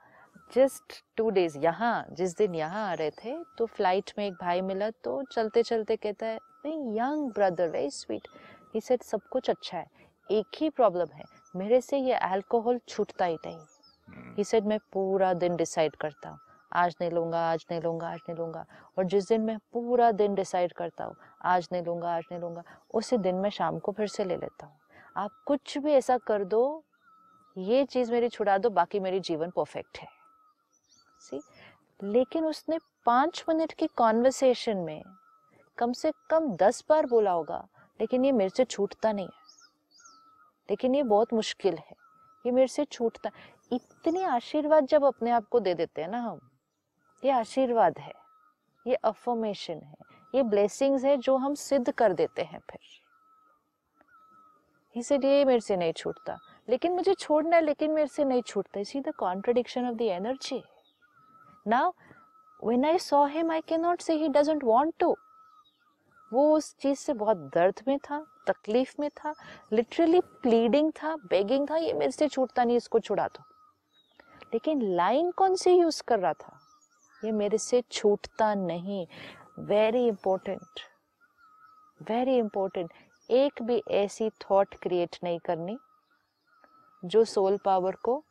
जस्ट 0.55 1.03
टू 1.17 1.29
डेज़ 1.31 1.59
यहाँ 1.59 2.07
जिस 2.13 2.37
दिन 2.37 2.55
यहाँ 2.55 2.89
आ 2.91 2.95
रहे 2.95 3.11
थे 3.25 3.37
तो 3.59 3.67
फ़्लाइट 3.67 4.13
में 4.19 4.27
एक 4.27 4.35
भाई 4.41 4.61
मिला 4.61 4.91
तो 5.05 5.23
चलते 5.33 5.63
चलते 5.63 5.97
कहता 5.97 6.27
है 6.27 6.39
young 6.97 7.31
brother 7.33 7.69
very 7.71 7.91
sweet 7.91 8.29
he 8.75 8.81
said 8.81 9.03
सब 9.03 9.21
कुछ 9.31 9.51
अच्छा 9.51 9.79
है 9.79 9.87
एक 10.31 10.61
ही 10.61 10.71
प्रॉब्लम 10.71 11.15
है 11.15 11.25
मेरे 11.57 11.81
से 11.81 11.99
ये 11.99 12.15
अल्कोहल 12.15 12.81
छूटता 12.89 13.25
ही 13.25 13.35
नहीं. 13.37 13.57
हम्म, 13.57 14.35
ही 14.37 14.45
सेड 14.45 14.67
मैं 14.67 14.79
पूरा 14.93 15.33
दिन 15.35 15.57
डिसाइड 15.57 15.97
करता 15.97 16.29
हूँ. 16.29 16.39
आज 16.73 16.97
नहीं 17.01 17.11
लूँगा, 17.11 17.51
आज 17.51 17.67
नहीं 17.71 17.81
लूँगा, 17.81 18.09
आज 18.09 18.21
नहीं 18.29 18.39
लूँगा। 18.39 18.65
और 18.99 19.05
जिस 19.05 19.29
दिन 19.29 19.41
मैं 19.41 19.59
पूरा 19.73 20.11
दिन 20.13 20.35
डिसाइड 20.35 20.73
करता 20.73 21.05
हूँ, 21.05 21.17
आज 21.45 21.69
नहीं 21.73 21.83
लूँगा, 21.83 22.17
आज 22.17 22.25
नहीं 22.33 22.41
लूँगा, 22.41 22.63
उसी 22.95 23.17
दिन 23.17 23.35
मैं 23.35 23.51
शाम 23.51 23.79
को 23.79 23.93
फिर 23.93 24.07
से 24.07 24.25
ले 24.25 24.37
लेता 24.37 24.67
हूँ। 24.67 24.77
आप 25.17 25.31
कुछ 25.47 25.79
भी 25.79 25.93
ऐसा 25.93 26.19
कर 26.19 26.45
दो, 26.45 26.85
ये 27.59 27.85
चीज़ 27.85 28.13
मेरी 28.13 28.29
छुड़ा 28.29 28.59
दो, 28.59 28.71
बाकी 28.71 29.01
मेरी 29.01 29.21
जीवन 29.21 29.51
परफेक्ट 29.51 29.99
है। 29.99 30.09
सी 31.21 31.41
लेकिन 32.03 32.45
उसने 32.45 32.79
पाँच 33.07 33.45
मिनट 33.49 33.73
की 33.73 33.87
कॉन्वर्सेशन 33.87 34.77
में 34.77 35.03
कम 35.79 35.93
से 35.93 36.13
कम 36.31 36.51
दस 36.57 36.85
बार 36.89 37.07
बोला 37.07 37.31
होगा, 37.31 37.69
लेकिन 38.01 38.25
ये 38.25 38.33
मेरे 38.33 38.51
से 38.51 38.65
छूटता 38.65 39.13
नहीं 39.13 39.27
है। 39.27 39.41
लेकिन 40.71 40.95
ये 40.95 41.03
बहुत 41.03 41.33
मुश्किल 41.35 41.75
है। 41.75 41.97
ये 42.47 42.53
मेरे 42.53 42.69
से 42.69 42.85
छूटता, 42.85 43.31
इतने 43.73 44.25
आशीर्वाद 44.25 44.87
जब 44.87 45.05
अपने 45.05 45.31
आप 45.31 45.49
को 45.49 45.61
दे 45.61 45.75
देते 45.75 46.03
हैं 46.03 46.09
ना 46.09 46.21
हम 46.21 46.41
ये 47.23 47.31
आशीर्वाद 47.31 47.99
है, 47.99 48.13
ये 48.87 48.95
अफर्मेशन 48.95 49.75
है, 49.75 49.95
ये 50.35 50.43
ब्लेसिंग्स 50.43 51.05
है 51.05 51.17
जो 51.17 51.37
हम 51.37 51.55
सिद्ध 51.55 51.91
कर 51.91 52.13
देते 52.13 52.43
हैं 52.43 52.61
फिर। 52.71 52.81
इसलिए 54.95 55.45
मेरे 55.45 55.61
से 55.61 55.77
नहीं 55.77 55.93
छूटता। 55.93 56.37
लेकिन 56.69 56.93
मुझे 56.93 57.15
छोड़ना 57.15 57.57
है, 57.57 57.63
लेकिन 57.63 57.91
मेरे 57.91 58.09
से 58.09 58.25
नहीं 58.25 58.43
छूटता। 58.43 58.81
इसी 58.81 59.01
the 59.01 59.13
contradiction 59.19 59.89
of 59.89 59.95
the 59.95 60.03
energy 60.03 60.63
now 61.67 61.93
when 62.65 62.85
I 62.85 62.99
saw 62.99 63.25
him 63.27 63.51
I 63.51 63.61
can 63.61 63.81
not 63.81 64.01
say 64.01 64.15
he 64.15 64.29
doesn't 64.29 64.65
want 64.65 64.95
to 64.99 65.17
वो 66.33 66.57
उस 66.57 66.75
चीज़ 66.77 66.99
से 66.99 67.13
बहुत 67.13 67.37
दर्द 67.55 67.81
में 67.89 67.99
था, 67.99 68.25
तकलीफ़ 68.47 68.95
में 69.01 69.09
था 69.11 69.35
लिटरली 69.73 70.21
प्लीडिंग 70.21 70.93
था 70.93 71.17
बेगिंग 71.17 71.69
था, 71.71 71.77
ये 71.77 71.93
मेरे 71.93 72.13
से 72.13 72.29
छूटता 72.29 72.65
नहीं, 72.65 72.77
इसको 72.77 73.01
छुड़ा 73.01 73.27
दो। 73.29 73.45
लेकिन 74.55 74.83
लाइन 74.95 75.31
कौन 75.31 75.55
सी 75.55 75.71
यूज़ 75.71 76.03
कर 76.03 76.19
रहा 76.19 76.33
था? 76.33 76.60
ये 77.23 77.33
मेरे 77.33 77.59
से 77.59 77.83
छूटता 77.93 78.55
नहीं। 78.57 79.07
वेरी 79.61 80.07
इंपॉर्टेंट 80.09 80.81
वेरी 82.01 82.37
इंपॉर्टेंट 82.39 82.93
एक 83.31 83.63
भी 83.63 83.83
ऐसी 83.91 84.29
थॉट 84.43 84.75
क्रिएट 84.83 85.17
नहीं 85.25 85.39
करनी 85.39 85.77
जो 87.03 87.25
सोल 87.27 87.59
पावर 87.65 87.97
को 88.05 88.23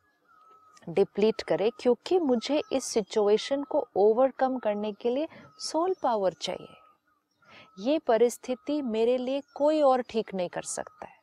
डिप्लीट 0.88 1.42
करे, 1.42 1.70
क्योंकि 1.80 2.20
मुझे 2.20 2.62
इस 2.74 2.84
सिचुएशन 2.84 3.64
को 3.64 3.86
ओवरकम 3.98 4.58
करने 4.58 4.92
के 4.92 5.10
लिए 5.10 5.28
सोल 5.60 5.94
पावर 6.04 6.34
चाहिए। 6.34 6.76
ये 7.82 8.00
परिस्थिति 8.00 8.82
मेरे 8.82 9.18
लिए 9.18 9.42
कोई 9.56 9.82
और 9.82 10.02
ठीक 10.10 10.34
नहीं 10.36 10.50
कर 10.50 10.64
सकता 10.64 11.08
है, 11.08 11.18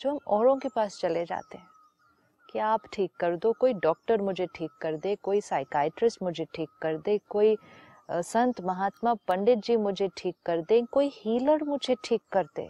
जो 0.00 0.10
हम 0.10 0.18
औरों 0.28 0.56
के 0.56 0.68
पास 0.68 0.98
चले 1.00 1.24
जाते 1.24 1.58
हैं। 1.58 1.68
कि 2.50 2.58
आप 2.58 2.86
ठीक 2.92 3.10
कर 3.20 3.36
दो 3.36 3.52
कोई 3.60 3.72
डॉक्टर 3.82 4.22
मुझे 4.22 4.46
ठीक 4.54 4.70
कर 4.82 4.96
दे 4.96 5.14
कोई 5.22 5.40
साइकाइट्रिस्ट 5.40 6.22
मुझे 6.22 6.44
ठीक 6.54 6.68
कर 6.82 6.96
दे 6.98 7.18
कोई 7.28 7.56
संत 8.10 8.60
महात्मा 8.60 9.14
पंडित 9.28 9.58
जी 9.64 9.76
मुझे 9.78 10.08
ठीक 10.16 10.36
कर 10.46 10.60
दे 10.62 10.80
कोई 10.92 11.10
हीलर 11.14 11.62
मुझे 11.64 11.96
ठीक 12.04 12.22
कर 12.32 12.46
दे। 12.56 12.68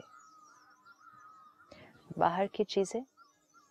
बाहर 2.18 2.46
की 2.46 2.64
चीज़ें 2.64 3.02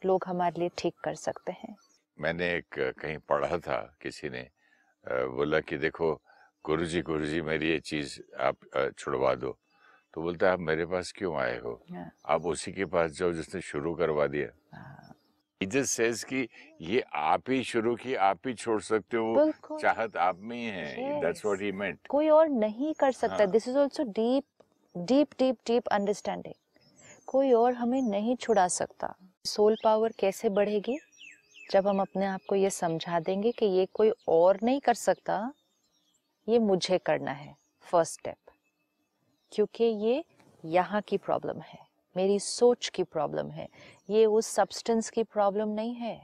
लोग 0.02 0.24
हमारे 0.28 0.60
लिए 0.60 0.70
ठीक 0.78 0.94
कर 1.04 1.16
सकते 1.16 1.52
हैं। 1.52 1.76
मैंने 2.18 2.54
एक 2.56 2.80
कहीं 3.00 3.18
पढ़ा 3.30 3.58
था 3.60 3.78
किसी 4.02 4.30
ने 4.30 4.48
बोला 5.06 5.60
कि 5.60 5.78
देखो 5.78 6.14
गुरुजी 6.66 7.02
गुरुजी 7.02 7.42
मेरी 7.42 7.70
ये 7.70 7.80
चीज़ 7.82 8.20
आप 8.40 8.56
छुड़वा 8.98 9.34
दो। 9.36 9.58
तो 10.14 10.22
बोलता 10.22 10.48
है 10.48 10.54
आप 10.54 10.60
मेरे 10.60 10.86
पास 10.86 11.12
क्यों 11.18 11.36
आए 11.38 11.58
हो? 11.60 11.74
हाँ। 11.92 12.10
आप 12.26 12.46
उसी 12.46 12.72
के 12.72 12.86
पास 12.86 13.12
जाओ 13.12 13.32
जिसने 13.32 13.62
शुरू 13.62 13.94
करवा 13.96 14.28
दिया। 14.28 14.48
जस्ट 15.62 15.92
सेज 15.92 16.24
कि 16.24 16.48
ये 16.82 17.04
आप 17.14 17.50
ही 17.50 17.64
शुरू 17.64 17.96
की 17.96 18.14
आप 18.16 18.48
ही 18.48 18.54
छोड़ 18.54 18.82
सकते 18.82 19.18
हो 19.18 19.52
चाहत 19.72 20.16
आप 20.18 20.38
में 20.40 20.56
ही 20.58 20.66
है 20.66 21.20
दैट्स 21.22 21.46
व्हाट 21.46 21.62
ही 21.62 21.72
मेंट 21.72 22.08
कोई 22.10 22.30
और 22.30 22.50
नहीं 22.50 22.94
कर 22.94 23.12
सकता। 23.12 23.46
This 23.46 23.68
is 23.68 23.78
also 23.78 24.04
deep 24.04 24.44
deep 24.96 25.34
deep 25.40 25.58
deep 25.68 25.88
understanding 25.88 26.54
कोई 27.28 27.52
और 27.54 27.74
हमें 27.74 28.02
नहीं 28.02 28.36
छुड़ा 28.36 28.68
सकता। 28.68 29.14
सोल 29.46 29.76
पावर 29.84 30.14
कैसे 30.20 30.50
बढ़ेगी? 30.50 30.98
जब 31.72 31.88
हम 31.88 32.02
अपने 32.02 32.26
आप 32.26 32.42
को 32.50 32.56
ये 32.56 32.70
समझा 32.70 33.20
देंगे 33.20 33.52
कि 33.52 33.66
ये 33.66 33.86
कोई 33.94 34.12
और 34.28 34.60
नहीं 34.64 34.80
कर 34.80 34.94
सकता 34.94 35.42
ये 36.48 36.60
मुझे 36.60 36.98
करना 36.98 37.32
है 37.32 37.56
फ़र्स्ट 37.84 38.20
स्टेप 38.20 38.52
क्योंकि 39.52 39.84
ये 39.84 40.24
यहाँ 40.64 41.02
की 41.02 41.18
प्रॉब्लम 41.18 41.62
है। 41.62 41.89
मेरी 42.20 42.40
सोच 42.40 42.90
की 42.96 43.04
प्रॉब्लम 43.18 43.52
है 43.52 43.68
ये 44.10 44.26
उस 44.26 44.48
सब्सटेंस 44.56 45.10
की 45.10 45.24
प्रॉब्लम 45.34 45.70
नहीं 45.82 45.94
है 45.96 46.18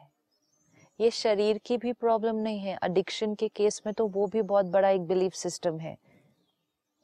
ये 1.00 1.12
शरीर 1.12 1.58
की 1.66 1.78
भी 1.78 1.94
प्रॉब्लम 1.94 2.36
नहीं 2.42 2.60
है 2.60 2.78
एडिक्शन 2.84 3.36
के 3.36 3.48
केस 3.56 3.82
में 3.86 3.94
तो 3.94 4.08
वो 4.08 4.28
भी 4.34 4.42
बहुत 4.52 4.66
बड़ा 4.76 4.90
एक 4.90 5.08
बिलीफ 5.08 5.34
सिस्टम 5.46 5.80
है 5.80 5.98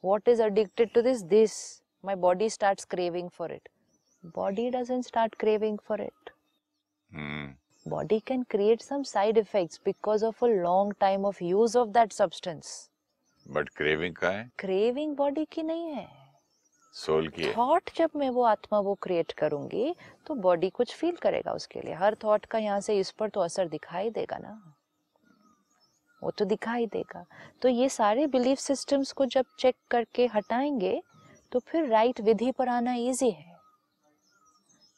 what 0.04 0.26
is 0.26 0.40
addicted 0.40 0.92
to 0.94 1.02
this 1.02 1.22
this 1.22 1.56
my 2.04 2.14
body 2.14 2.48
starts 2.48 2.84
craving 2.84 3.28
for 3.30 3.46
it 3.46 3.68
body 4.34 4.70
doesn't 4.70 5.04
start 5.04 5.36
craving 5.38 5.76
for 5.88 5.98
it 6.04 6.32
hmm 7.10 7.52
body 7.86 8.18
can 8.30 8.42
create 8.54 8.82
some 8.82 9.04
side 9.04 9.38
effects 9.38 9.80
because 9.86 10.24
of 10.30 10.42
a 10.42 10.50
long 10.64 10.90
time 11.04 11.24
of 11.24 11.40
use 11.42 11.76
of 11.76 11.92
that 11.98 12.18
substance 12.18 12.72
but 13.46 13.68
craving 13.76 14.14
का 14.16 14.30
है 14.30 14.48
craving 14.64 15.14
body 15.16 15.46
की 15.52 15.62
नहीं 15.62 15.88
है 15.90 16.06
soul 16.94 17.28
की 17.28 17.52
thought 17.52 17.90
जब 17.96 18.10
मैं 18.16 18.28
वो 18.30 18.42
आत्मा 18.42 18.78
वो 18.78 18.94
क्रिएट 18.94 19.32
करूँगी 19.32 19.94
तो 20.26 20.34
बॉडी 20.34 20.70
कुछ 20.70 20.94
फील 20.94 21.16
करेगा 21.16 21.52
उसके 21.52 21.80
लिए। 21.80 21.94
हर 21.94 22.14
थॉट 22.14 22.44
का 22.44 22.58
यहाँ 22.58 22.80
से 22.80 22.98
इस 22.98 23.10
पर 23.10 23.28
तो 23.28 23.40
असर 23.40 23.68
दिखाई 23.68 24.10
देगा 24.10 24.38
ना। 24.38 24.76
वो 26.22 26.30
तो 26.30 26.44
दिखाई 26.44 26.86
देगा। 26.86 27.24
तो 27.62 27.68
ये 27.68 27.88
सारे 27.88 28.26
बिलीफ 28.26 28.58
सिस्टम्स 28.58 29.12
को 29.12 29.26
जब 29.26 29.44
चेक 29.58 29.76
करके 29.90 30.26
हटाएँगे 30.26 31.00
तो 31.52 31.58
फिर 31.58 31.88
राइट 31.88 32.20
विधि 32.20 32.50
पर 32.50 32.68
आना 32.68 32.94
इजी 32.94 33.30
है। 33.30 33.56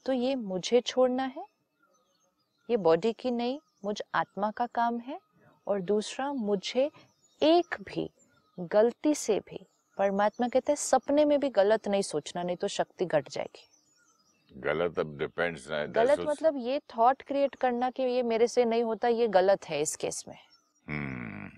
तो 0.07 0.13
ये 0.13 0.35
मुझे 0.35 0.81
छोड़ना 0.81 1.25
है, 1.27 1.45
ये 2.69 2.77
बॉडी 2.77 3.13
की 3.13 3.31
नहीं, 3.31 3.59
मुझ 3.85 4.01
आत्मा 4.15 4.51
का 4.51 4.67
काम 4.67 4.99
है, 4.99 5.19
और 5.67 5.81
दूसरा 5.81 6.33
मुझे 6.33 6.91
एक 7.41 7.77
भी, 7.83 8.09
गलती 8.59 9.15
से 9.15 9.39
भी 9.41 9.67
परमात्मा 9.99 10.49
कहते 10.49 10.73
हैं 10.73 10.77
सपने 10.77 11.25
में 11.25 11.41
भी 11.41 11.49
गलत 11.49 11.89
नहीं 11.89 12.03
सोचना 12.03 12.43
नहीं 12.43 12.57
तो 12.57 12.69
शक्ति 12.69 13.05
घट 13.05 13.29
जाएगी। 13.29 13.69
गलत 14.61 14.99
अब 14.99 15.19
डिपेंड्स 15.19 15.71
ना 15.71 15.85
गलत 15.87 16.21
मतलब 16.21 16.57
ये 16.57 16.79
थॉट 16.97 17.23
क्रिएट 17.23 17.55
करना 17.55 17.91
कि 17.91 18.03
ये 18.03 18.23
मेरे 18.23 18.47
से 18.47 18.65
नहीं 18.65 18.83
होता 18.83 19.09
ये 19.09 19.29
गलत 19.29 19.65
है 19.65 19.81
इस 19.81 19.97
केस 19.97 20.25
में। 20.29 20.37
हम्म। 20.89 21.51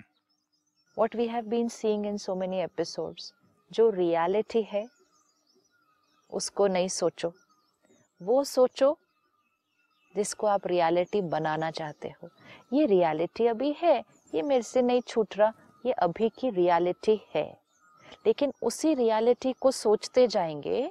We 0.96 1.08
we 1.16 1.32
have 1.32 1.48
been 1.50 1.68
seeing 1.68 2.04
in 2.04 2.18
so 2.18 2.34
many 2.42 2.60
episodes 2.66 3.32
जो 3.72 3.90
रियलिटी 3.90 4.62
है 4.62 4.86
उसको 6.32 6.66
नहीं 6.66 6.88
सोचो। 6.88 7.32
वो 8.22 8.44
सोचो 8.44 8.98
जिसको 10.16 10.46
आप 10.46 10.66
रियलिटी 10.66 11.20
बनाना 11.20 11.70
चाहते 11.70 12.08
हो। 12.08 12.28
ये 12.72 12.86
रियलिटी 12.86 13.46
अभी 13.46 13.74
है 13.78 14.04
ये 14.34 14.42
मेरे 14.42 14.62
से 14.62 14.82
नहीं 14.82 15.00
छूट 15.00 15.36
रहा 15.36 15.52
ये 15.86 15.92
अभी 15.92 16.28
की 16.28 16.50
रियलिटी 16.50 17.20
है। 17.34 17.65
लेकिन 18.26 18.52
उसी 18.62 18.94
रियलिटी 18.94 19.52
को 19.52 19.70
सोचते 19.70 20.26
जाएँगे 20.26 20.90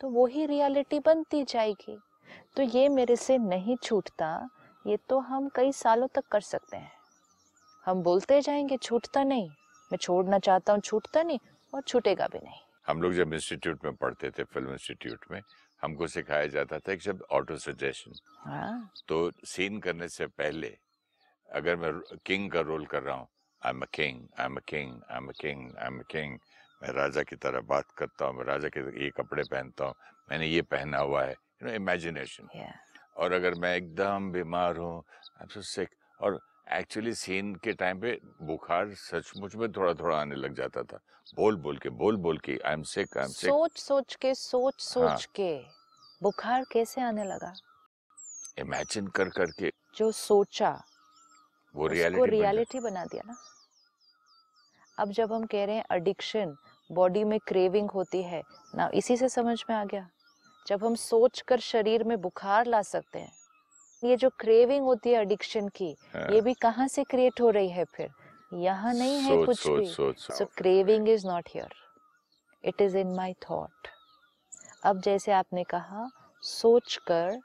तो 0.00 0.08
वही 0.08 0.46
रियलिटी 0.46 0.98
बनती 1.00 1.42
जाएगी। 1.44 1.98
तो 2.56 2.62
ये 2.62 2.88
मेरे 2.88 3.16
से 3.16 3.38
नहीं 3.38 3.76
छूटता 3.82 4.48
ये 4.84 4.96
तो 5.08 5.18
हम 5.18 5.48
कई 5.48 5.72
सालों 5.72 6.06
तक 6.14 6.24
कर 6.26 6.40
सकते 6.40 6.76
हैं। 6.76 6.92
हम 7.84 8.02
बोलते 8.02 8.40
जाएँगे 8.40 8.76
छूटता 8.76 9.22
नहीं। 9.24 9.48
मैं 9.90 9.96
छोड़ना 9.96 10.38
चाहता 10.38 10.72
हूँ 10.72 10.80
छूटता 10.80 11.22
नहीं 11.22 11.38
और 11.72 11.82
छूटेगा 11.82 12.26
भी 12.26 12.38
नहीं। 12.38 12.60
हम 12.86 13.02
लोग 13.02 13.12
जब 13.12 13.32
इंस्टीट्यूट 13.34 13.84
में 13.84 13.94
पढ़ते 13.96 14.30
थे 14.30 14.44
फ़िल्म 14.44 14.72
इंस्टीट्यूट 14.72 15.24
में 15.30 15.40
हमको 15.82 16.06
सिखाया 16.06 16.46
जाता 16.46 16.78
था 16.78 16.92
एक 16.92 17.02
शब्द 17.02 17.22
ऑटो 17.32 17.56
सजेशन 17.56 18.12
हाँ। 18.38 18.90
तो 19.08 19.30
सीन 19.44 19.78
करने 19.80 20.08
से 20.08 20.26
पहले 20.26 20.76
अगर 21.48 21.76
मैं 21.76 21.92
किंग 22.26 22.50
का 22.50 22.60
रोल 22.60 22.86
कर 22.86 23.02
रहा 23.02 23.14
हूँ 23.16 23.28
I 23.62 23.70
am 23.70 23.80
a 23.82 23.86
king 23.94 24.26
I 24.38 24.46
am 24.46 24.56
a 24.56 24.60
king 24.68 25.00
I 25.10 25.16
am 25.16 25.28
a 25.28 25.32
king 25.40 25.76
I 25.78 25.86
am 25.86 25.98
a 26.00 26.02
king 26.10 26.38
मैं 26.82 26.92
राजा 26.94 27.22
की 27.30 27.36
तरह 27.36 27.60
बात 27.72 27.90
करता 27.98 28.24
हूँ 28.26 28.36
मैं 28.36 28.44
राजा 28.44 28.68
के 28.76 28.80
ये 29.04 29.10
कपड़े 29.16 29.42
पहनता 29.50 29.84
हूँ 29.84 29.94
मैंने 30.30 30.46
ये 30.46 30.62
पहना 30.74 30.98
हुआ 30.98 31.24
है 31.24 31.32
यू 31.32 31.66
नो 31.68 31.72
इमेजिनेशन 31.74 32.48
और 33.16 33.32
अगर 33.32 33.54
मैं 33.60 33.74
एकदम 33.76 34.30
बीमार 34.32 34.76
हूँ 34.76 34.96
आई 34.98 35.42
एम 35.42 35.48
सो 35.54 35.62
सिक 35.72 35.88
और 36.20 36.38
एक्चुअली 36.72 37.14
सीन 37.14 37.54
के 37.64 37.72
टाइम 37.72 38.00
पे 38.00 38.18
बुखार 38.42 38.94
सचमुच 38.94 39.54
में 39.56 39.70
थोड़ा 39.72 39.92
थोड़ा 39.94 40.16
आने 40.16 40.34
लग 40.34 40.54
जाता 40.54 40.82
था। 40.82 40.98
बोल 41.36 41.56
बोल 41.56 41.78
के 41.78 41.88
बोल 42.02 42.16
बोल 42.26 42.38
के 42.38 42.58
I 42.66 42.72
am 42.72 42.82
sick 42.82 43.16
I 43.18 43.24
am 43.24 43.30
sick 43.30 43.50
सोच 43.50 43.78
सोच 43.78 44.14
के 44.14 44.34
सोच 44.34 44.80
सोच 44.80 45.08
हाँ। 45.08 45.16
के 45.34 45.50
बुखार 46.22 46.64
कैसे 46.72 47.00
आने 47.00 47.24
लगा? 47.24 47.52
इमेजिन 48.58 49.06
कर 49.06 49.28
कर 49.28 49.50
के। 49.58 49.72
जो 49.96 50.10
सोचा। 50.12 50.70
वो 51.74 51.84
उसको 51.84 52.24
रियलिटी 52.24 52.30
रियलिटी 52.30 52.80
बना 52.80 53.04
दिया 53.04 53.22
ना। 53.26 53.36
अब 54.98 55.10
जब 55.12 55.32
हम 55.32 55.44
कह 55.46 55.64
रहे 55.64 55.76
हैं 55.76 55.84
एडिक्शन 55.92 56.56
बॉडी 56.90 57.24
में 57.24 57.38
क्रेविंग 57.48 57.90
होती 57.90 58.22
है 58.22 58.42
ना 58.74 58.90
इसी 58.94 59.16
से 59.16 59.28
समझ 59.28 59.62
में 59.70 59.76
आ 59.76 59.84
गया। 59.84 60.08
जब 60.66 60.84
हम 60.84 60.94
सोच 60.94 61.40
कर 61.40 61.60
शरीर 61.60 62.04
में 62.04 62.20
बुखार 62.20 62.66
ला 62.66 62.82
सकते 62.82 63.18
हैं 63.18 63.32
ये 64.02 64.16
जो 64.16 64.30
क्रेविंग 64.40 64.84
होती 64.84 65.10
है 65.10 65.20
एडिक्शन 65.20 65.68
की 65.68 65.90
ये 66.14 66.40
भी 66.40 66.54
कहाँ 66.54 66.88
से 66.88 67.04
क्रिएट 67.04 67.40
हो 67.40 67.50
रही 67.50 67.68
है 67.68 67.84
फिर? 67.86 68.10
यहाँ 68.52 68.92
नहीं 68.94 69.18
है 69.18 69.28
सोच 69.28 69.46
कुछ 69.46 69.58
सोच 69.58 70.16
भी। 70.18 70.34
So 70.36 70.44
craving 70.56 71.08
is 71.08 71.26
not 71.26 71.48
here 71.48 71.74
it 72.64 72.80
is 72.82 72.96
in 72.98 73.14
my 73.16 73.34
thought 73.50 73.88
अब 74.84 75.00
जैसे 75.00 75.32
आपने 75.32 75.64
कहा 75.64 76.08
सोच 76.42 76.96
कर 77.06 77.38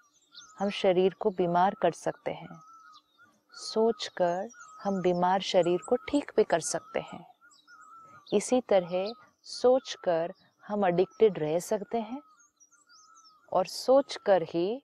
हम 0.59 0.69
शरीर 0.71 1.15
को 1.19 1.29
बीमार 1.31 1.75
कर 1.81 1.91
सकते 1.93 2.31
हैं। 2.31 2.47
सोच 3.55 4.07
कर 4.17 4.49
हम 4.83 5.01
बीमार 5.01 5.41
शरीर 5.41 5.79
को 5.79 5.95
ठीक 6.09 6.31
भी 6.37 6.43
कर 6.43 6.59
सकते 6.59 6.99
हैं। 7.03 7.25
इसी 8.33 8.59
तरह 8.61 9.13
सोच 9.45 9.93
कर 10.03 10.33
हम 10.65 10.85
एडिक्टेड 10.85 11.39
रह 11.39 11.59
सकते 11.59 11.97
हैं 11.99 12.21
और 13.51 13.65
सोच 13.65 14.15
कर 14.25 14.43
ही 14.43 14.81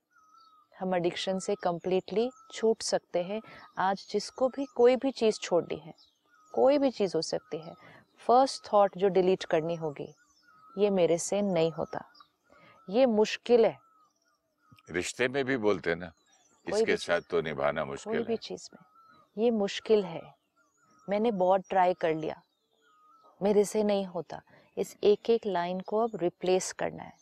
हम 0.75 0.95
एडिक्शन 0.95 1.39
से 1.39 1.55
कम्प्लीटली 1.55 2.29
छूट 2.53 2.81
सकते 2.81 3.23
हैं। 3.23 3.41
आज 3.79 4.05
जिसको 4.11 4.47
भी 4.49 4.65
कोई 4.75 4.95
भी 4.95 5.11
चीज़ 5.11 5.39
छोड़नी 5.39 5.77
है, 5.77 5.93
कोई 6.53 6.77
भी 6.77 6.91
चीज़ 6.91 7.15
हो 7.15 7.21
सकती 7.21 7.57
है 7.57 7.75
फ़र्स्ट 8.27 8.71
थॉट 8.73 8.97
जो 8.97 9.07
डिलीट 9.09 9.43
करनी 9.43 9.75
होगी, 9.75 10.07
ये 10.77 10.89
मेरे 10.89 11.17
से 11.17 11.41
नहीं 11.43 11.71
होता। 11.71 12.03
ये 12.89 13.05
मुश्किल 13.05 13.65
है। 13.65 13.77
रिश्ते 14.91 15.27
में 15.27 15.43
भी 15.45 15.57
बोलते 15.57 15.95
ना 15.95 16.11
इसके 16.65 16.97
साथ 16.97 17.21
तो 17.29 17.41
निभाना 17.41 17.85
मुश्किल 17.85 18.13
कोई 18.13 18.23
भी 18.23 18.37
चीज़ 18.37 18.69
में 18.73 19.43
ये 19.43 19.51
मुश्किल 19.51 20.03
है। 20.05 20.21
मैंने 21.07 21.31
बहुत 21.31 21.63
ट्राई 21.69 21.93
कर 21.93 22.13
लिया। 22.15 22.41
मेरे 23.41 23.63
से 23.65 23.83
नहीं 23.83 24.05
होता। 24.05 24.41
इस 24.77 24.95
एक 25.03 25.29
एक 25.29 25.45
लाइन 25.45 25.79
को 25.79 25.97
अब 25.97 26.17
रिप्लेस 26.21 26.71
करना 26.71 27.03
है। 27.03 27.13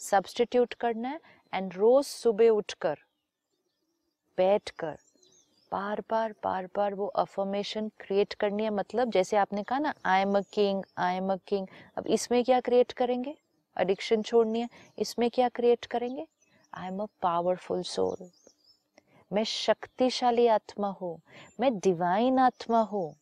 सब्सटीट्यूट 0.00 0.74
करना 0.74 1.08
है 1.08 1.20
एंड 1.52 1.74
रोज 1.74 2.04
सुबह 2.04 2.48
उठकर 2.50 2.98
बैठकर 4.38 4.96
बार 5.72 6.02
बार 6.10 6.34
बार 6.44 6.68
बार 6.76 6.94
वो 6.94 7.06
अफर्मेशन 7.06 7.88
क्रिएट 8.00 8.34
करनी 8.34 8.64
है। 8.64 8.70
मतलब 8.70 9.10
जैसे 9.10 9.36
आपने 9.36 9.62
कहा 9.62 9.78
ना 9.78 9.94
I 10.06 10.20
am 10.20 10.38
a 10.38 10.40
king 10.52 10.82
I 10.98 11.16
am 11.16 11.32
a 11.32 11.36
king 11.46 11.66
अब 11.98 12.06
इसमें 12.06 12.42
क्या 12.44 12.60
क्रिएट 12.60 12.92
करेंगे? 12.92 13.34
एडिक्शन 13.76 14.22
छोड़नी 14.22 14.60
है। 14.60 14.68
इसमें 14.98 15.30
क्या 15.30 15.48
क्रिएट 15.48 15.86
करेंगे? 15.86 16.26
I 16.72 16.88
am 16.88 17.02
a 17.02 17.06
powerful 17.22 17.82
soul 17.84 18.30
मैं 19.34 19.44
शक्तिशाली 19.44 20.46
आत्मा 20.46 20.88
हूँ 21.00 21.20
मैं 21.60 21.78
डिवाइन 21.78 22.38
आत्मा 22.38 22.80
हूँ। 22.80 23.14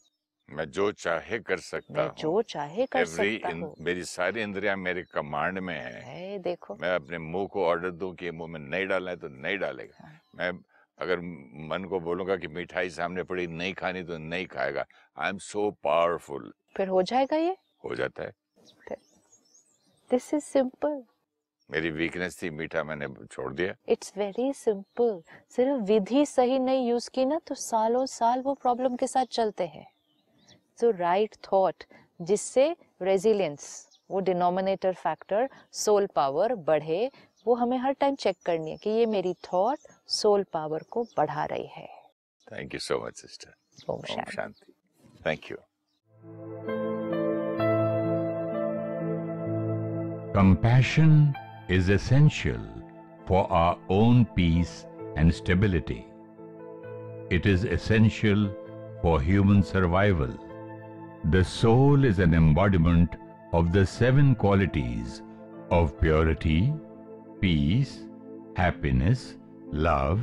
मैं 0.49 0.65
जो 0.71 0.91
चाहे 0.93 1.39
कर 1.39 1.59
सकता 1.59 1.95
मैं 1.95 2.07
हूँ। 2.07 2.15
जो 2.19 2.43
चाहे 2.43 2.87
कर 2.87 3.05
सकता 3.05 3.49
हूँ। 3.49 3.75
मेरी 3.81 4.05
सारी 4.05 4.43
इंद्रियाँ 4.43 4.77
मेरे 4.77 5.03
कमांड 5.03 5.59
में 5.59 5.75
है। 5.75 6.03
है 6.03 6.39
देखो। 6.39 6.77
मैं 6.81 6.95
अपने 6.95 7.19
मुँह 7.19 7.47
को 7.47 7.65
ऑर्डर 7.67 7.91
दूँ 7.91 8.15
कि 8.15 8.31
मुँह 8.31 8.51
में 8.51 8.61
नहीं 8.61 8.87
डालना 8.87 9.11
है 9.11 9.17
तो 9.17 9.29
नहीं 9.29 9.59
डालेगा। 9.59 10.07
हाँ। 10.07 10.21
मैं 10.35 10.53
अगर 10.99 11.21
मन 11.69 11.87
को 11.91 12.01
बोलूँगा 12.01 12.37
कि 12.37 12.49
मिठाई 12.49 12.91
सामने 12.91 13.23
पड़ी 13.23 13.47
नहीं 13.47 13.73
खानी 13.75 14.03
तो 14.03 14.19
नहीं 14.19 14.47
खाएगा। 14.47 14.85
आई 15.19 15.29
एम 15.29 15.39
सो 15.39 15.71
पावरफुल 15.85 16.53
फिर 16.77 16.89
हो 16.89 17.03
जाएगा 17.03 17.37
ये? 17.37 17.57
हो 17.85 17.95
जाता 17.95 18.23
है। 18.23 18.33
दिस 20.11 20.35
इज़ 20.35 20.45
सिंपल 20.45 21.03
मेरी 21.73 21.91
वीकनेस 21.91 22.43
थी 22.43 22.51
मीठा 22.51 22.83
मैंने 22.85 23.07
छोड़ 23.27 23.53
दिया। 23.55 23.75
इट्स 23.89 24.13
वेरी 24.17 24.53
सिंपल 24.53 25.23
सिर्फ़ 25.57 25.83
विधि 25.83 26.25
सही 26.27 26.59
नहीं 26.59 26.89
यूज़ 26.89 27.09
की 27.11 27.25
ना 27.25 27.39
तो 27.47 27.55
सालों 27.55 28.05
साल 28.07 28.41
वो 28.41 28.55
प्रॉब्लम 28.55 28.97
के 28.97 29.07
साथ 29.07 29.27
चलते 29.33 29.67
हैं। 29.67 29.87
तो 30.79 30.91
राइट 30.91 31.37
थॉट 31.53 31.85
जिससे 32.21 32.77
रेजिलियंस 33.03 33.89
वो 34.11 34.21
डिनोमिनेटर 34.21 34.95
फैक्टर 34.95 35.49
सोल 35.73 36.07
पावर 36.07 36.55
बढ़े 36.69 37.11
वो 37.47 37.55
हमें 37.55 37.79
हर 37.79 37.93
टाइम 37.93 38.15
चेक 38.15 38.37
करनी 38.47 38.71
है 38.71 38.77
कि 38.77 38.91
ये 38.91 39.07
मेरी 39.07 39.35
थॉट 39.35 39.79
सोल 40.09 40.45
पावर 40.53 40.83
को 40.91 41.05
बढ़ा 41.17 41.45
रही 41.45 41.67
है। 41.67 41.89
Thank 42.49 42.75
you 42.75 42.81
so 42.81 43.07
much 43.07 43.17
sister 43.17 43.93
ओम 43.93 44.03
शांति। 44.03 44.33
शांति। 44.33 44.73
Thank 45.27 45.51
you 45.51 45.57
Compassion 50.35 51.11
is 51.69 51.89
essential 51.89 52.61
for 53.27 53.51
our 53.53 53.79
own 53.89 54.25
peace 54.25 54.87
and 55.17 55.33
stability. 55.33 56.07
It 57.31 57.47
is 57.47 57.65
essential 57.65 58.51
for 59.01 59.21
human 59.21 59.63
survival. 59.63 60.35
The 61.31 61.45
soul 61.45 62.05
is 62.05 62.19
an 62.19 62.35
embodiment 62.35 63.17
of 63.53 63.73
the 63.73 63.87
seven 63.87 64.35
qualities 64.35 65.23
of 65.71 65.99
purity, 66.01 66.73
peace, 67.41 68.01
happiness, 68.57 69.37
love, 69.71 70.21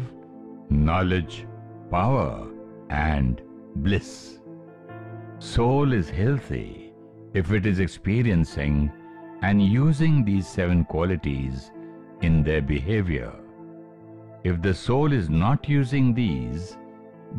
knowledge, 0.69 1.47
power, 1.89 2.47
and 2.89 3.41
bliss. 3.77 4.39
Soul 5.39 5.93
is 5.93 6.09
healthy 6.09 6.93
if 7.33 7.51
it 7.51 7.65
is 7.65 7.79
experiencing 7.79 8.91
and 9.41 9.61
using 9.63 10.23
these 10.25 10.47
seven 10.47 10.83
qualities 10.85 11.71
in 12.21 12.43
their 12.43 12.61
behavior. 12.61 13.33
If 14.43 14.61
the 14.61 14.73
soul 14.73 15.13
is 15.13 15.29
not 15.29 15.67
using 15.67 16.13
these, 16.13 16.77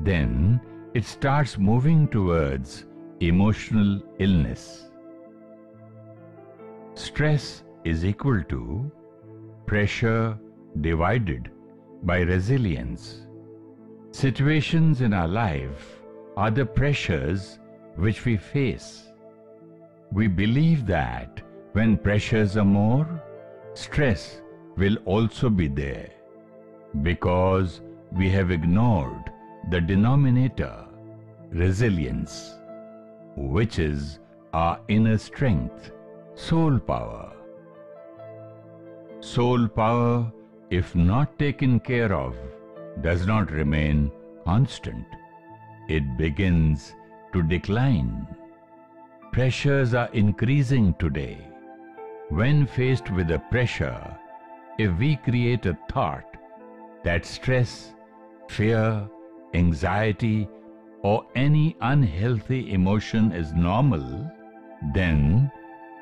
then 0.03 0.61
it 0.95 1.05
starts 1.05 1.59
moving 1.59 2.09
towards 2.09 2.87
emotional 3.21 4.03
illness. 4.19 4.91
Stress 6.95 7.65
is 7.85 8.05
equal 8.05 8.43
to 8.45 8.91
pressure 9.67 10.39
divided 10.81 11.51
by 12.03 12.21
resilience. 12.21 13.27
Situations 14.11 15.01
in 15.01 15.13
our 15.13 15.29
life 15.29 16.03
are 16.37 16.51
the 16.51 16.65
pressures 16.67 17.59
which 17.97 18.25
we 18.25 18.37
face. 18.37 19.09
We 20.13 20.27
believe 20.27 20.87
that 20.87 21.43
when 21.73 21.97
pressures 21.97 22.57
are 22.57 22.65
more, 22.65 23.23
stress 23.75 24.41
will 24.77 24.97
also 25.05 25.49
be 25.49 25.69
there 25.69 26.11
because 27.03 27.81
we 28.13 28.29
have 28.29 28.51
ignored 28.51 29.31
the 29.71 29.81
denominator, 29.81 30.85
resilience, 31.51 32.55
which 33.37 33.79
is 33.79 34.19
our 34.53 34.81
inner 34.89 35.17
strength, 35.17 35.93
soul 36.35 36.79
power. 36.79 37.33
Soul 39.21 39.69
power, 39.69 40.33
if 40.71 40.95
not 40.95 41.39
taken 41.39 41.79
care 41.79 42.13
of, 42.13 42.35
does 43.03 43.27
not 43.27 43.51
remain 43.51 44.11
constant. 44.45 45.07
It 45.89 46.17
begins 46.17 46.95
to 47.33 47.43
decline. 47.43 48.27
Pressures 49.33 49.95
are 49.95 50.09
increasing 50.13 50.95
today. 50.99 51.50
When 52.31 52.65
faced 52.65 53.11
with 53.11 53.33
a 53.33 53.41
pressure, 53.51 54.17
if 54.79 54.97
we 54.99 55.17
create 55.17 55.67
a 55.67 55.77
thought 55.91 56.37
that 57.03 57.25
stress, 57.25 57.93
fear, 58.49 59.09
anxiety, 59.53 60.49
or 61.03 61.27
any 61.35 61.77
unhealthy 61.81 62.73
emotion 62.73 63.33
is 63.33 63.53
normal, 63.53 64.31
then 64.95 65.51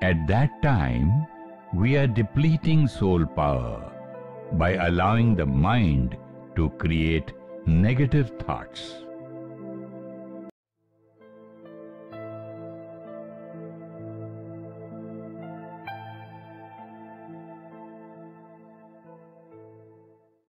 at 0.02 0.26
that 0.26 0.60
time 0.62 1.26
we 1.74 1.96
are 1.96 2.06
depleting 2.06 2.86
soul 2.86 3.24
power 3.24 3.90
by 4.52 4.72
allowing 4.74 5.34
the 5.34 5.46
mind 5.46 6.18
to 6.56 6.68
create 6.76 7.32
negative 7.64 8.32
thoughts. 8.38 9.02